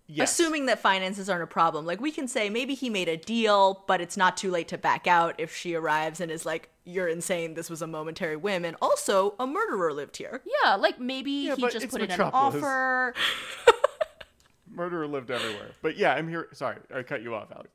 [0.07, 0.31] Yes.
[0.31, 1.85] Assuming that finances aren't a problem.
[1.85, 4.77] Like we can say maybe he made a deal, but it's not too late to
[4.77, 8.65] back out if she arrives and is like, You're insane, this was a momentary whim,
[8.65, 10.41] and also a murderer lived here.
[10.63, 12.55] Yeah, like maybe Yeah, he just it's put in an Metropolis.
[12.55, 13.13] offer.
[14.69, 15.71] Murderer lived everywhere.
[15.81, 16.47] But yeah, I'm here.
[16.53, 17.69] Sorry, I cut you off, Alex.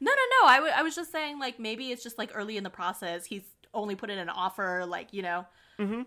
[0.00, 0.48] No, no, no.
[0.48, 3.26] I, w- I was just saying, like, maybe it's just like early in the process.
[3.26, 3.42] He's
[3.74, 5.46] only put in an offer, like, you know.
[5.78, 6.02] Hmm.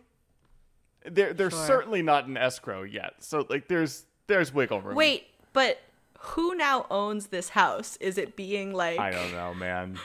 [1.05, 1.67] They're they're Sure.
[1.67, 3.15] certainly not in escrow yet.
[3.19, 4.95] So like, there's there's wiggle room.
[4.95, 5.79] Wait, but
[6.19, 7.97] who now owns this house?
[7.97, 9.97] Is it being like I don't know, man.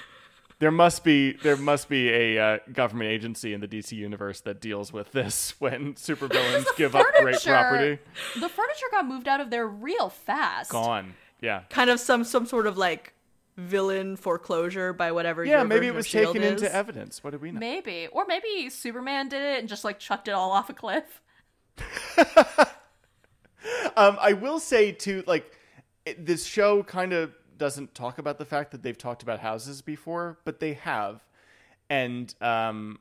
[0.60, 4.60] There must be there must be a uh, government agency in the DC universe that
[4.60, 7.98] deals with this when supervillains give up great property.
[8.34, 10.70] The furniture got moved out of there real fast.
[10.70, 11.14] Gone.
[11.40, 11.62] Yeah.
[11.70, 13.14] kind of some some sort of like
[13.56, 16.62] villain foreclosure by whatever Yeah, maybe it was taken is?
[16.62, 17.22] into evidence.
[17.22, 17.58] What do we know?
[17.58, 18.08] Maybe.
[18.12, 21.20] Or maybe Superman did it and just, like, chucked it all off a cliff.
[23.96, 25.58] Um, I will say too, like
[26.06, 29.82] it, this show kind of doesn't talk about the fact that they've talked about houses
[29.82, 31.20] before, but they have,
[31.90, 32.98] and um,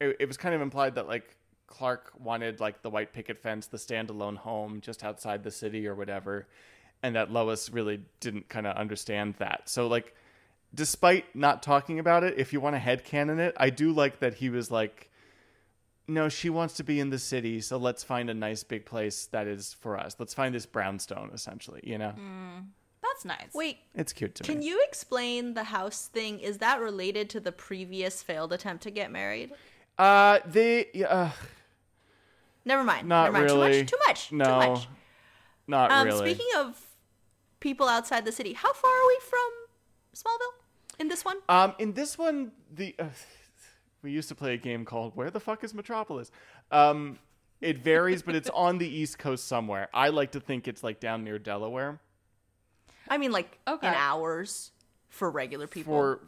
[0.00, 1.36] it, it was kind of implied that like
[1.66, 5.94] Clark wanted like the white picket fence, the standalone home just outside the city or
[5.94, 6.46] whatever,
[7.02, 9.68] and that Lois really didn't kind of understand that.
[9.68, 10.14] So like,
[10.74, 14.34] despite not talking about it, if you want to headcanon it, I do like that
[14.34, 15.10] he was like
[16.08, 19.26] no, she wants to be in the city, so let's find a nice big place
[19.26, 20.16] that is for us.
[20.18, 21.80] Let's find this brownstone, essentially.
[21.84, 22.14] You know,
[23.02, 23.52] That's nice.
[23.54, 24.60] Wait, it's cute to can me.
[24.60, 26.40] Can you explain the house thing?
[26.40, 29.50] Is that related to the previous failed attempt to get married?
[29.98, 31.30] Uh, they, uh,
[32.64, 33.08] Never mind.
[33.08, 33.60] not Never mind.
[33.60, 33.84] really.
[33.84, 34.28] Too much.
[34.28, 34.32] Too much.
[34.32, 34.88] No, Too much.
[35.68, 36.34] not Um, really.
[36.34, 36.80] Speaking of
[37.60, 39.50] people outside the city, how far are we from
[40.14, 41.38] Smallville in this one?
[41.48, 43.04] um, in this one, the uh,
[44.02, 46.30] we used to play a game called "Where the fuck is Metropolis?"
[46.70, 47.18] Um,
[47.60, 49.88] it varies, but it's on the East Coast somewhere.
[49.94, 52.00] I like to think it's like down near Delaware.
[53.08, 53.88] I mean, like Okay.
[53.88, 54.72] in hours
[55.08, 55.92] for regular people.
[55.92, 56.20] For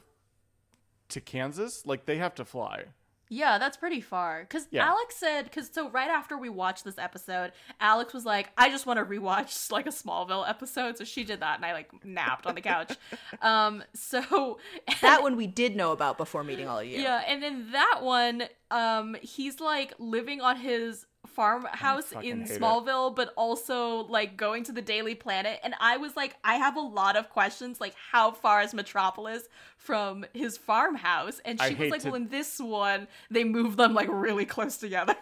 [1.10, 2.84] to Kansas, like they have to fly.
[3.28, 4.40] Yeah, that's pretty far.
[4.42, 4.86] Because Yeah.
[4.86, 8.86] Alex said, because so right after we watched this episode, Alex was like, I just
[8.86, 10.96] want to rewatch like a Smallville episode.
[10.98, 12.96] So she did that and I like napped on the couch.
[13.42, 14.58] um, so
[15.02, 17.00] that one we did know about before meeting all of you.
[17.00, 22.60] yeah, and then that one, um, he's like living on his farmhouse in hate it.
[22.60, 25.60] Smallville, but also like going to the Daily Planet.
[25.62, 29.48] And I was like, I have a lot of questions, like how far is Metropolis
[29.76, 31.40] from his farmhouse?
[31.44, 34.44] And I she was like, to- well, in this one, they move them like really
[34.44, 35.14] close together.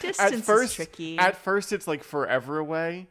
[0.00, 1.18] Distance at first, is tricky.
[1.18, 3.06] at first it's like forever away,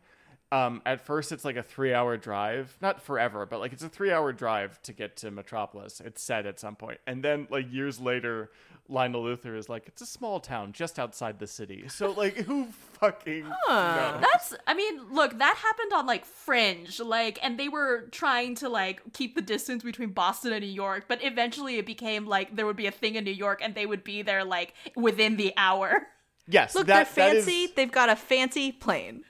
[0.51, 4.33] Um, at first, it's like a three-hour drive, not forever, but like it's a three-hour
[4.33, 6.01] drive to get to Metropolis.
[6.03, 8.51] It's said at some point, and then like years later,
[8.89, 12.65] Lionel Luthor is like, "It's a small town just outside the city." So like, who
[12.99, 14.21] fucking knows?
[14.21, 18.67] That's I mean, look, that happened on like Fringe, like and they were trying to
[18.67, 22.65] like keep the distance between Boston and New York, but eventually it became like there
[22.65, 25.53] would be a thing in New York and they would be there like within the
[25.55, 26.07] hour.
[26.47, 27.71] Yes, Look, that, they're that is- fancy.
[27.73, 29.23] They've got a fancy plane.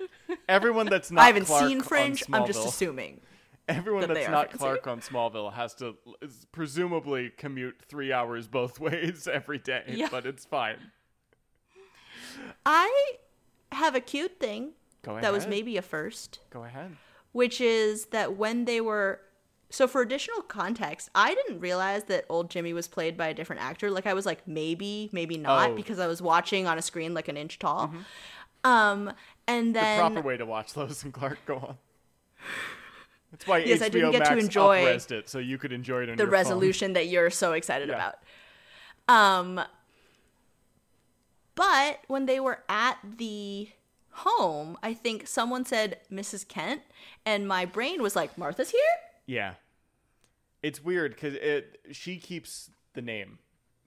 [0.50, 2.24] Everyone that's not I haven't Clark seen Fringe.
[2.32, 3.22] I'm just assuming.
[3.70, 4.52] Everyone that that's not.
[4.52, 5.96] Clark on Smallville has to
[6.52, 10.08] presumably commute three hours both ways every day, Yeah.
[10.12, 10.78] but it's fine.
[12.66, 13.14] I
[13.72, 14.72] have a cute thing
[15.04, 16.98] that was maybe a first, Go ahead.
[17.32, 19.22] which is that when they were.
[19.70, 23.62] So, for additional context, I didn't realize that old Jimmy was played by a different
[23.62, 23.90] actor.
[23.90, 25.76] Like, I was like, maybe, maybe not, Oh.
[25.76, 27.94] because I was watching on a screen like an inch tall.
[28.66, 29.14] Um,
[29.48, 31.40] and The proper way to watch Lois and Clark.
[31.46, 31.78] Go on.
[33.32, 34.78] That's why Yes, HBO I didn't get to Max enjoy
[35.10, 36.32] it, so you could enjoy it on the your phone.
[36.32, 37.96] resolution that you're so excited Yeah.
[37.96, 38.16] about.
[39.08, 39.62] Um
[41.56, 43.70] but when they were at the
[44.12, 46.48] home, I think someone said Mrs.
[46.48, 46.82] Kent
[47.26, 48.82] and my brain was like Martha's here?
[49.26, 49.54] Yeah,
[50.64, 53.40] it's weird because it she keeps the name.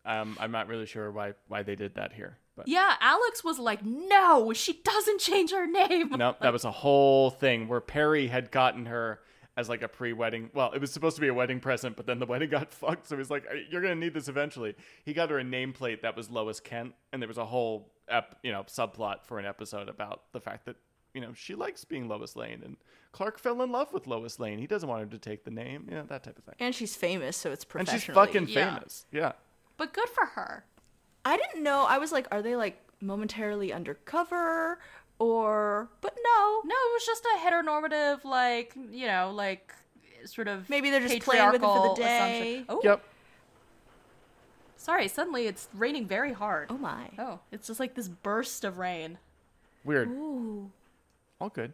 [0.06, 3.58] Um, I'm not really sure why why they did that here, but Yeah, Alex was
[3.58, 8.28] like, "No, she doesn't change her name." no, that was a whole thing where Perry
[8.28, 9.20] had gotten her
[9.56, 10.50] as like a pre-wedding.
[10.52, 13.08] Well, it was supposed to be a wedding present, but then the wedding got fucked.
[13.08, 14.74] So he's like, "You're gonna need this eventually."
[15.04, 18.38] He got her a nameplate that was Lois Kent, and there was a whole ep-
[18.42, 20.76] you know subplot for an episode about the fact that
[21.12, 22.76] you know she likes being Lois Lane, and
[23.12, 24.58] Clark fell in love with Lois Lane.
[24.58, 26.56] He doesn't want her to take the name, you know that type of thing.
[26.58, 27.94] And she's famous, so it's professional.
[27.94, 28.74] And she's fucking yeah.
[28.74, 29.06] famous.
[29.12, 29.32] Yeah.
[29.76, 30.64] But good for her.
[31.24, 31.84] I didn't know.
[31.88, 34.78] I was like, are they like momentarily undercover
[35.18, 36.60] or but no.
[36.64, 39.74] No, it was just a heteronormative, like you know, like
[40.26, 42.54] sort of Maybe they're just playing with it for the patriarchal day.
[42.56, 42.64] assumption.
[42.68, 43.04] Oh, Yep.
[44.76, 45.08] sorry.
[45.08, 46.68] Suddenly, it's raining very hard.
[46.70, 47.10] Oh my.
[47.18, 49.18] Oh, it's just like this burst of rain.
[49.84, 50.08] Weird.
[50.08, 50.70] Ooh.
[51.40, 51.72] All good.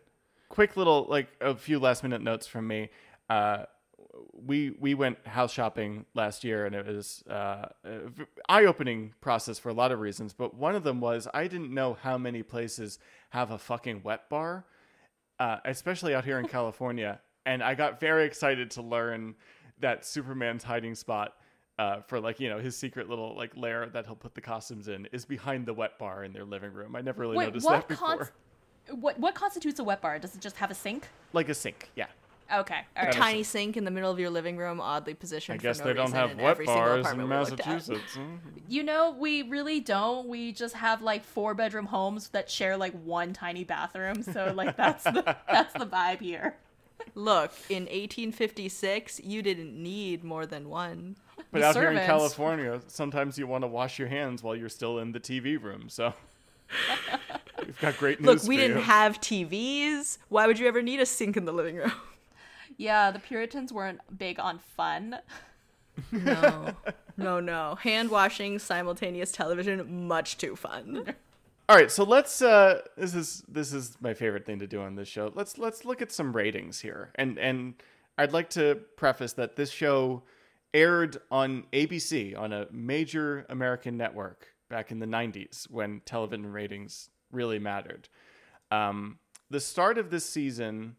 [0.48, 2.90] Quick little like a few last minute notes from me.
[3.28, 3.64] Uh,
[4.46, 8.00] we we went house shopping last year, and it was uh, a
[8.48, 10.32] eye opening process for a lot of reasons.
[10.32, 12.98] But one of them was I didn't know how many places
[13.30, 14.64] have a fucking wet bar,
[15.38, 17.20] uh, especially out here in California.
[17.46, 19.34] And I got very excited to learn
[19.80, 21.34] that Superman's hiding spot.
[21.78, 24.88] Uh, for like you know his secret little like lair that he'll put the costumes
[24.88, 26.94] in is behind the wet bar in their living room.
[26.94, 28.16] I never really Wait, noticed that before.
[28.18, 28.30] cons-
[28.90, 30.18] what what constitutes a wet bar?
[30.18, 31.08] Does it just have a sink?
[31.32, 32.08] like a sink, yeah.
[32.52, 33.12] Okay, all right.
[33.12, 35.60] Tiny sink in the middle of your living room, oddly positioned.
[35.60, 37.36] I guess for no they don't reason have wet every single bars in apartment we
[37.36, 37.66] looked at.
[37.66, 38.14] Massachusetts.
[38.14, 38.34] Hmm.
[38.68, 40.28] You know, we really don't.
[40.28, 44.22] We just have like four bedroom homes that share like one tiny bathroom.
[44.22, 46.56] So like that's the that's the vibe here.
[47.14, 51.16] Look, in 1856, you didn't need more than one.
[51.50, 54.68] But The out here in California, sometimes you want to wash your hands while you're
[54.68, 55.88] still in the TV room.
[55.88, 56.14] So
[57.64, 58.26] we've got great news.
[58.26, 58.82] Look, we for didn't you.
[58.84, 60.18] have TVs.
[60.28, 61.92] Why would you ever need a sink in the living room?
[62.80, 65.18] Yeah, the Puritans weren't big on fun.
[66.12, 66.74] No.
[67.18, 67.74] no, no.
[67.74, 71.14] Hand washing, simultaneous television, much too fun.
[71.68, 72.40] All right, so let's.
[72.40, 75.30] Uh, this is this is my favorite thing to do on this show.
[75.34, 77.74] Let's let's look at some ratings here, and and
[78.16, 80.22] I'd like to preface that this show
[80.72, 87.10] aired on ABC on a major American network back in the '90s when television ratings
[87.30, 88.08] really mattered.
[88.70, 89.18] Um,
[89.50, 90.96] the start of this season.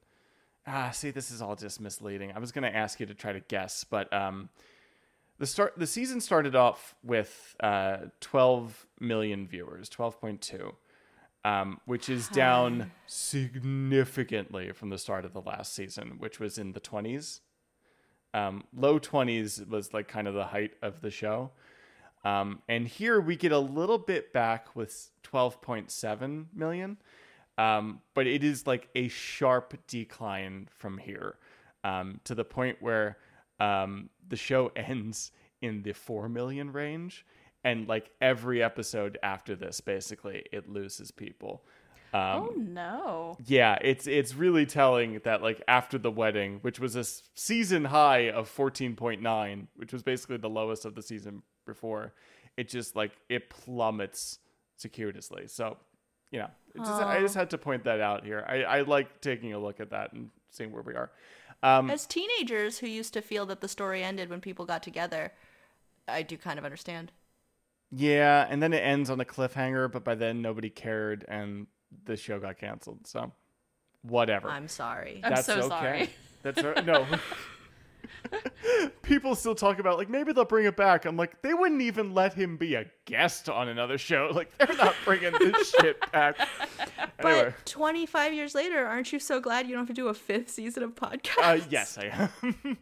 [0.73, 2.31] Ah, see, this is all just misleading.
[2.33, 4.49] I was going to ask you to try to guess, but um,
[5.37, 10.73] the start the season started off with uh, 12 million viewers 12.2
[11.43, 16.73] um, which is down significantly from the start of the last season which was in
[16.73, 17.39] the 20s
[18.33, 21.51] um, low 20s was like kind of the height of the show.
[22.23, 26.97] Um, and here we get a little bit back with 12.7 million
[27.61, 31.35] um, but it is like a sharp decline from here
[31.83, 33.17] um, to the point where
[33.59, 35.31] um, the show ends
[35.61, 37.25] in the 4 million range
[37.63, 41.63] and like every episode after this basically it loses people
[42.13, 43.37] um, oh no.
[43.45, 47.05] yeah, it's it's really telling that like after the wedding, which was a
[47.35, 52.13] season high of 14.9, which was basically the lowest of the season before,
[52.57, 54.39] it just like it plummets
[54.75, 55.47] circuitously.
[55.47, 55.77] So,
[56.31, 58.45] you know, it just, I just had to point that out here.
[58.47, 61.11] I, I like taking a look at that and seeing where we are.
[61.63, 65.31] Um, As teenagers who used to feel that the story ended when people got together,
[66.07, 67.11] I do kind of understand.
[67.91, 71.67] yeah, and then it ends on a cliffhanger, but by then nobody cared and
[72.05, 73.05] the show got canceled.
[73.05, 73.31] So,
[74.01, 74.49] whatever.
[74.49, 75.19] I'm sorry.
[75.23, 76.09] I'm so sorry.
[76.41, 77.05] That's all- no.
[79.01, 81.05] People still talk about like maybe they'll bring it back.
[81.05, 84.29] I'm like they wouldn't even let him be a guest on another show.
[84.35, 86.37] Like they're not bringing this shit back.
[87.19, 90.13] Anyway, But 25 years later, aren't you so glad you don't have to do a
[90.13, 91.37] fifth season of podcast?
[91.41, 92.29] uh, yes, I
[92.65, 92.77] am.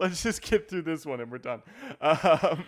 [0.00, 1.62] Let's just get through this one and we're done.
[2.00, 2.64] Um,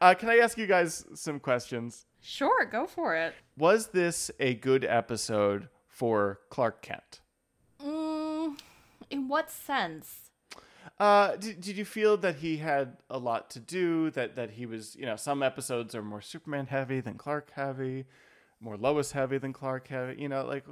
[0.00, 2.06] uh, can I ask you guys some questions?
[2.20, 3.34] Sure, go for it.
[3.56, 7.20] Was this a good episode for Clark Kent?
[9.10, 10.30] In what sense?
[10.98, 14.10] Uh, did, did you feel that he had a lot to do?
[14.10, 18.06] That that he was, you know, some episodes are more Superman heavy than Clark heavy,
[18.60, 20.20] more Lois heavy than Clark heavy.
[20.20, 20.64] You know, like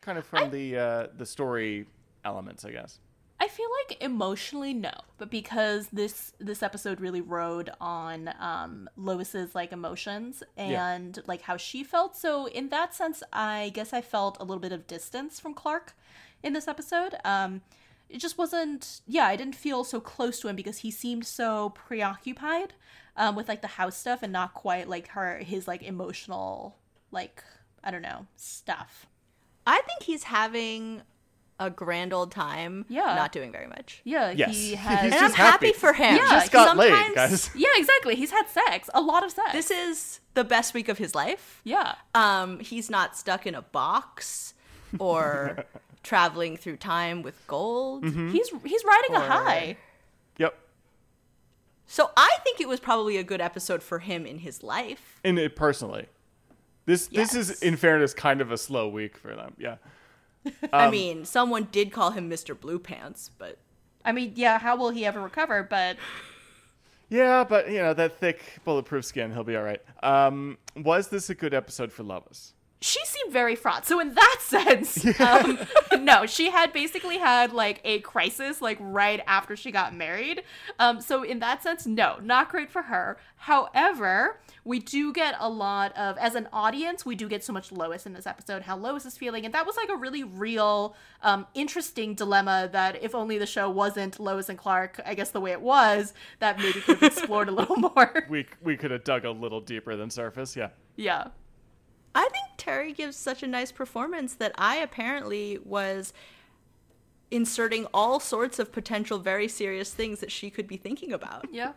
[0.00, 1.86] kind of from the uh, the story
[2.24, 2.98] elements, I guess.
[3.40, 9.54] I feel like emotionally no, but because this this episode really rode on um Lois's
[9.54, 10.88] like emotions Yeah.
[10.94, 12.16] and like how she felt.
[12.16, 15.94] So in that sense, I guess I felt a little bit of distance from Clark
[16.44, 17.14] in this episode.
[17.24, 17.62] Um
[18.08, 21.70] it just wasn't yeah, I didn't feel so close to him because he seemed so
[21.70, 22.74] preoccupied
[23.16, 26.76] um with like the house stuff and not quite like her his like emotional
[27.10, 27.42] like
[27.82, 29.06] I don't know, stuff.
[29.66, 31.02] I think he's having
[31.60, 32.84] a grand old time.
[32.88, 33.14] Yeah.
[33.14, 34.00] Not doing very much.
[34.04, 34.50] Yeah, Yes.
[34.56, 35.72] he He's has And I'm happy happy.
[35.72, 36.16] for him.
[36.16, 37.50] Yeah, Just got laid, guys.
[37.54, 38.16] Yeah, exactly.
[38.16, 39.52] He's had sex, a lot of sex.
[39.52, 41.60] This is the best week of his life.
[41.62, 41.94] yeah.
[42.14, 44.54] Um, he's not stuck in a box
[44.98, 45.64] or
[46.04, 48.04] traveling through time with gold.
[48.04, 48.30] Mm-hmm.
[48.30, 49.76] He's he's riding a high.
[50.38, 50.54] Yep.
[51.86, 55.20] So I think it was probably a good episode for him in his life.
[55.24, 56.06] In it, personally,
[56.86, 59.54] this this is, in fairness, kind of a slow week for them.
[59.58, 59.76] Yeah.
[60.72, 62.58] I Um, mean, someone did call him Mr.
[62.58, 63.58] Blue Pants, but
[64.04, 65.62] I mean, yeah, how will he ever recover?
[65.62, 65.96] But
[67.08, 69.80] Yeah, but you know that thick, bulletproof skin, he'll be all right.
[70.02, 72.52] Um, was this a good episode for Lois?
[72.84, 73.86] She seemed very fraught.
[73.86, 75.58] So in that sense, um,
[76.00, 80.42] no, she had basically had like a crisis like right after she got married.
[80.78, 83.16] Um, so in that sense, no, not great for her.
[83.36, 87.72] However, we do get a lot of as an audience, we do get so much
[87.72, 90.94] Lois in this episode, how Lois is feeling, and that was like a really real,
[91.22, 95.40] um, interesting dilemma that if only the show wasn't Lois and Clark, I guess the
[95.40, 98.26] way it was, that maybe could have explored a little more.
[98.28, 100.54] We we could have dug a little deeper than surface.
[100.54, 100.68] Yeah.
[100.96, 101.28] yeah.
[102.14, 106.12] I think Teri gives such a nice performance that I apparently was
[107.30, 111.46] inserting all sorts of potential very serious things that she could be thinking about.
[111.52, 111.72] Yeah.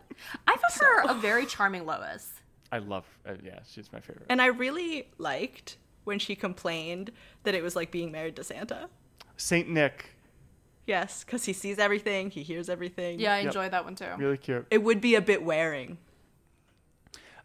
[0.46, 2.34] I thought her a very charming Lois.
[2.70, 3.04] I love.
[3.26, 4.26] Uh, yeah, she's my favorite.
[4.28, 7.10] And I really liked when she complained
[7.42, 8.88] that it was like being married to Santa.
[9.36, 10.10] Saint Nick,
[10.86, 13.20] Yes, because he sees everything, he hears everything.
[13.20, 13.46] Yeah, I Yep.
[13.48, 14.06] enjoyed that one too.
[14.16, 14.66] really cute.
[14.70, 15.98] It would be a bit wearing.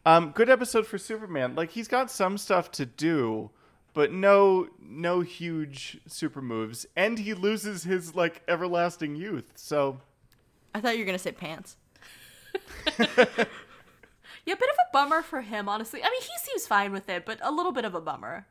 [0.06, 1.56] Um, good episode for Superman.
[1.56, 3.52] Like he's got some stuff to do,
[3.94, 9.52] but no no huge super moves, and he loses his like everlasting youth.
[9.56, 10.02] So
[10.76, 11.78] I thought you were going to say pants.
[14.46, 16.02] Yeah, bit of a bummer for him, honestly.
[16.04, 18.46] I mean, he seems fine with it, but a little bit of a bummer.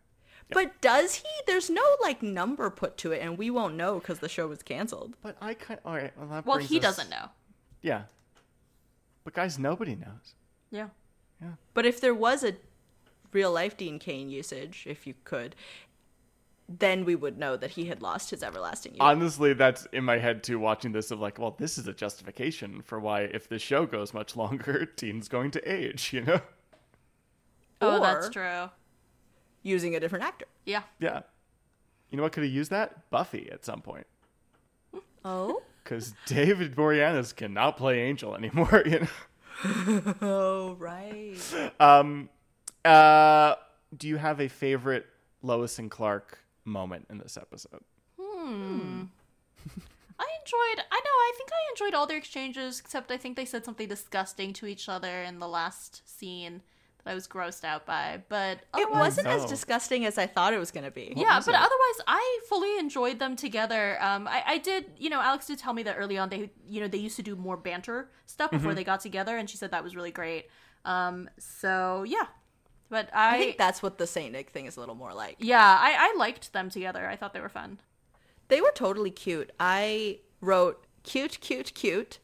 [0.51, 1.29] But does he?
[1.47, 4.63] There's no like number put to it, and we won't know because the show was
[4.63, 5.17] canceled.
[5.23, 6.11] But I kind all right.
[6.19, 7.27] Well, Well, he us- doesn't know.
[7.83, 8.05] Yeah.
[9.25, 10.35] But guys, nobody knows.
[10.71, 10.89] Yeah.
[11.75, 12.55] But if there was a
[13.33, 15.55] real life Dean Cain usage, if you could,
[16.69, 19.03] then we would know that he had lost his everlasting youth.
[19.03, 20.59] Honestly, that's in my head too.
[20.59, 24.15] Watching this, of like, well, this is a justification for why, if the show goes
[24.15, 26.13] much longer, Dean's going to age.
[26.13, 26.41] You know?
[27.81, 28.71] Oh, Or- that's true.
[29.63, 30.47] using a different actor.
[30.65, 30.83] Yeah.
[31.01, 31.23] Yeah.
[32.11, 33.11] You know what could have used that?
[33.11, 34.07] Buffy at some point,
[35.25, 35.63] Oh.
[35.83, 38.83] because David Boreanaz cannot play Angel anymore.
[38.87, 39.07] You know.
[40.21, 41.37] Oh right.
[41.79, 42.29] Um,
[42.85, 43.55] uh,
[43.97, 45.07] do you have a favorite
[45.43, 47.83] Lois and Clark moment in this episode?
[48.21, 49.05] Hmm.
[50.19, 50.85] I enjoyed.
[50.91, 51.11] I know.
[51.11, 54.67] I think I enjoyed all their exchanges, except I think they said something disgusting to
[54.67, 56.63] each other in the last scene
[57.05, 58.23] that I was grossed out by.
[58.29, 61.13] But It wasn't as disgusting as I thought it was going to be.
[61.17, 61.55] yeah, but it?
[61.57, 63.99] otherwise, I fully enjoyed them together.
[64.03, 66.81] Um, I, I did, you know, Alex did tell me that early on they, you
[66.81, 68.57] know, they used to do more banter stuff Mm-hmm.
[68.59, 70.47] before they got together, and she said that was really great.
[70.85, 72.27] Um, so yeah,
[72.89, 75.37] but I I, think that's what the Saint Nick thing is a little more like.
[75.39, 77.07] yeah, I, I liked them together.
[77.07, 77.79] I thought they were fun.
[78.49, 79.51] They were totally cute.
[79.61, 82.19] I wrote cute, cute, cute,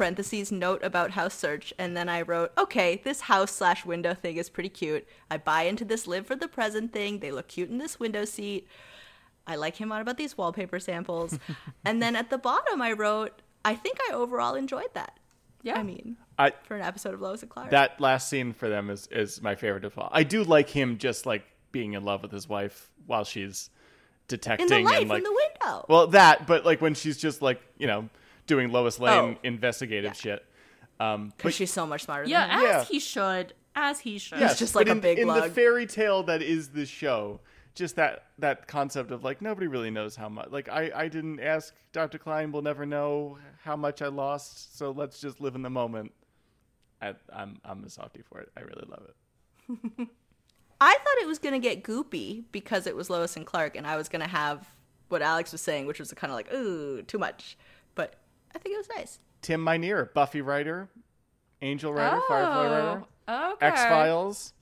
[0.00, 4.38] parentheses note about house search, and then I wrote, okay, this house slash window thing
[4.38, 5.06] is pretty cute.
[5.30, 7.18] I buy into this live for the present thing.
[7.18, 8.66] They look cute in this window seat.
[9.46, 11.38] I like him on about these wallpaper samples.
[11.84, 15.18] and then at the bottom, I wrote, I think I overall enjoyed that.
[15.62, 15.78] Yeah.
[15.78, 17.68] I mean, I for an episode of Lois and Clark.
[17.68, 20.08] that last scene for them is is my favorite of all.
[20.10, 23.68] I do like him just like being in love with his wife while she's
[24.28, 25.86] detecting In detecting the light and like from the window.
[25.90, 28.08] well that, but like when she's just like you know
[28.50, 29.38] doing Lois Lane Oh.
[29.44, 30.44] investigative shit.
[30.98, 32.64] Um, Because but she's so much smarter Yeah, than him.
[32.66, 32.84] as Yeah.
[32.84, 33.54] he should.
[33.74, 34.40] As he should.
[34.40, 37.40] yes, just but like a in, big in the fairy tale that is the show.
[37.76, 40.48] Just that that concept of like nobody really knows how much.
[40.50, 42.18] Like I I didn't ask Dr.
[42.18, 42.50] Klein.
[42.50, 44.76] We'll never know how much I lost.
[44.76, 46.12] So let's just live in the moment.
[47.00, 48.50] I, I'm I'm a softie for it.
[48.56, 50.08] I really love it.
[50.80, 53.86] I thought it was going to get goopy because it was Lois and Clark, and
[53.86, 54.66] I was going to have
[55.08, 57.56] what Alex was saying, which was kind of like, ooh, too much.
[58.52, 59.18] But I think it was nice.
[59.42, 60.88] Tim Minear, Buffy writer,
[61.62, 63.66] Angel writer, Firefly writer, Oh, okay.
[63.66, 64.52] X Files.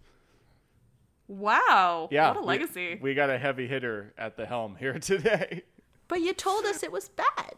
[1.27, 2.09] Wow.
[2.11, 2.99] Yeah, What a we- legacy.
[3.01, 5.63] We, got a heavy hitter at the helm here today.
[6.07, 7.55] But you told us it was bad.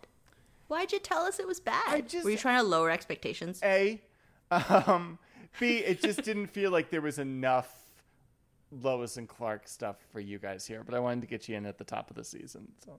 [0.69, 2.09] Why'd you tell us it was bad?
[2.09, 3.61] Just- Were you trying to lower expectations?
[3.63, 4.01] A,
[4.51, 5.19] um,
[5.59, 5.79] B.
[5.79, 7.73] It just didn't feel like there was enough
[8.73, 11.67] Lois and Clark stuff for you guys here, but I wanted to get you in
[11.67, 12.69] at the top of the season.
[12.85, 12.99] So,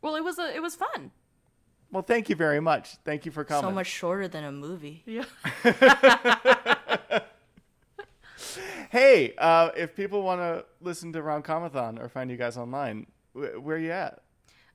[0.00, 1.10] well, it was a, it was fun.
[1.92, 2.96] Well, thank you very much.
[3.04, 3.62] Thank you for coming.
[3.62, 5.04] So much shorter than a movie.
[5.06, 5.24] Yeah.
[8.90, 13.56] Hey, uh, if people want to listen to Romcomathon or find you guys online, wh-
[13.64, 14.20] where are you at?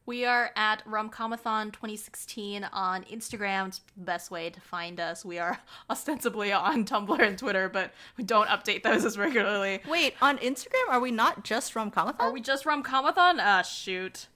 [0.08, 3.68] We are at Romcomathon 2016 on Instagram.
[3.68, 5.24] It's the best way to find us.
[5.24, 5.60] We are
[5.90, 9.82] ostensibly on Tumblr and Twitter, but we don't update those as regularly.
[9.88, 13.38] Wait, on Instagram, are we not just from Comic Are we just Romcomathon?
[13.40, 14.28] Ah, shoot.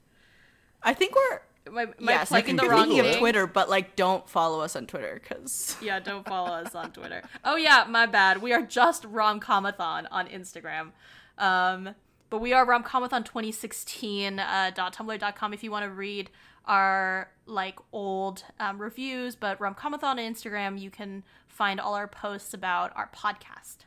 [0.83, 1.39] I think we're.
[1.71, 3.19] Am I, am I yes, plugging the wrong Google Speaking of?
[3.19, 7.23] Twitter, but like, don't follow us on Twitter because Yeah, don't follow us on Twitter.
[7.45, 8.41] Oh yeah, my bad.
[8.41, 10.91] We are just Romcomathon on Instagram.
[11.37, 11.95] Um,
[12.29, 16.29] but we are Romcomathon 2016 uh, .tumblr.com if you want to read
[16.65, 19.35] our like old um, reviews.
[19.35, 23.77] But Romcomathon on Instagram, you can find all our posts about our podcast.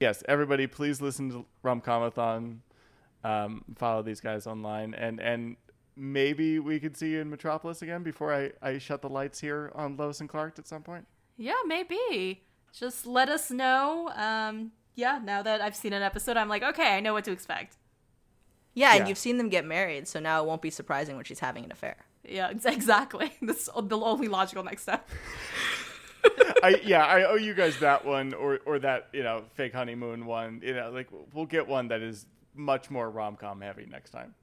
[0.00, 2.58] Yes, everybody, please listen to Romcomathon.
[3.24, 5.56] Um, follow these guys online, and and
[5.98, 9.72] maybe we could see you in Metropolis again before I, I shut the lights here
[9.74, 11.06] on Lois and Clark at some point.
[11.36, 12.42] Yeah, maybe.
[12.72, 14.10] Just let us know.
[14.14, 17.32] Um, yeah, now that I've seen an episode, I'm like, okay, I know what to
[17.32, 17.76] expect.
[18.74, 19.00] yeah, Yeah.
[19.00, 21.64] and you've seen them get married, so now it won't be surprising when she's having
[21.64, 21.96] an affair.
[22.24, 23.32] Yeah, ex- exactly.
[23.42, 25.08] This the only logical next step.
[26.62, 30.26] I yeah, I owe you guys that one or or that you know fake honeymoon
[30.26, 30.60] one.
[30.64, 34.34] You know, like we'll get one that is much more rom com heavy next time.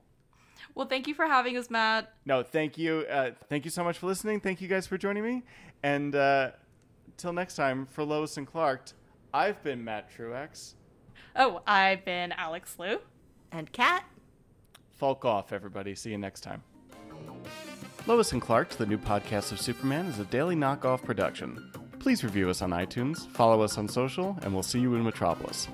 [0.76, 2.14] Well, thank you for having us, Matt.
[2.26, 4.40] No, thank you, uh, thank you so much for listening.
[4.40, 5.44] Thank you guys for joining me,
[5.84, 6.52] and uh,
[7.18, 8.92] till next time for Lois and Clark,
[9.34, 10.76] I've been Matt Truex.
[11.36, 13.00] Oh, I've been Alex Liu.
[13.52, 14.04] And Kat,
[14.96, 15.94] Folk off, everybody.
[15.94, 16.64] See you next time.
[18.08, 21.72] Lois and Clark, the new podcast of Superman, is a daily knockoff production.
[22.00, 25.68] Please review us on iTunes, follow us on social, and we'll see you in Metropolis.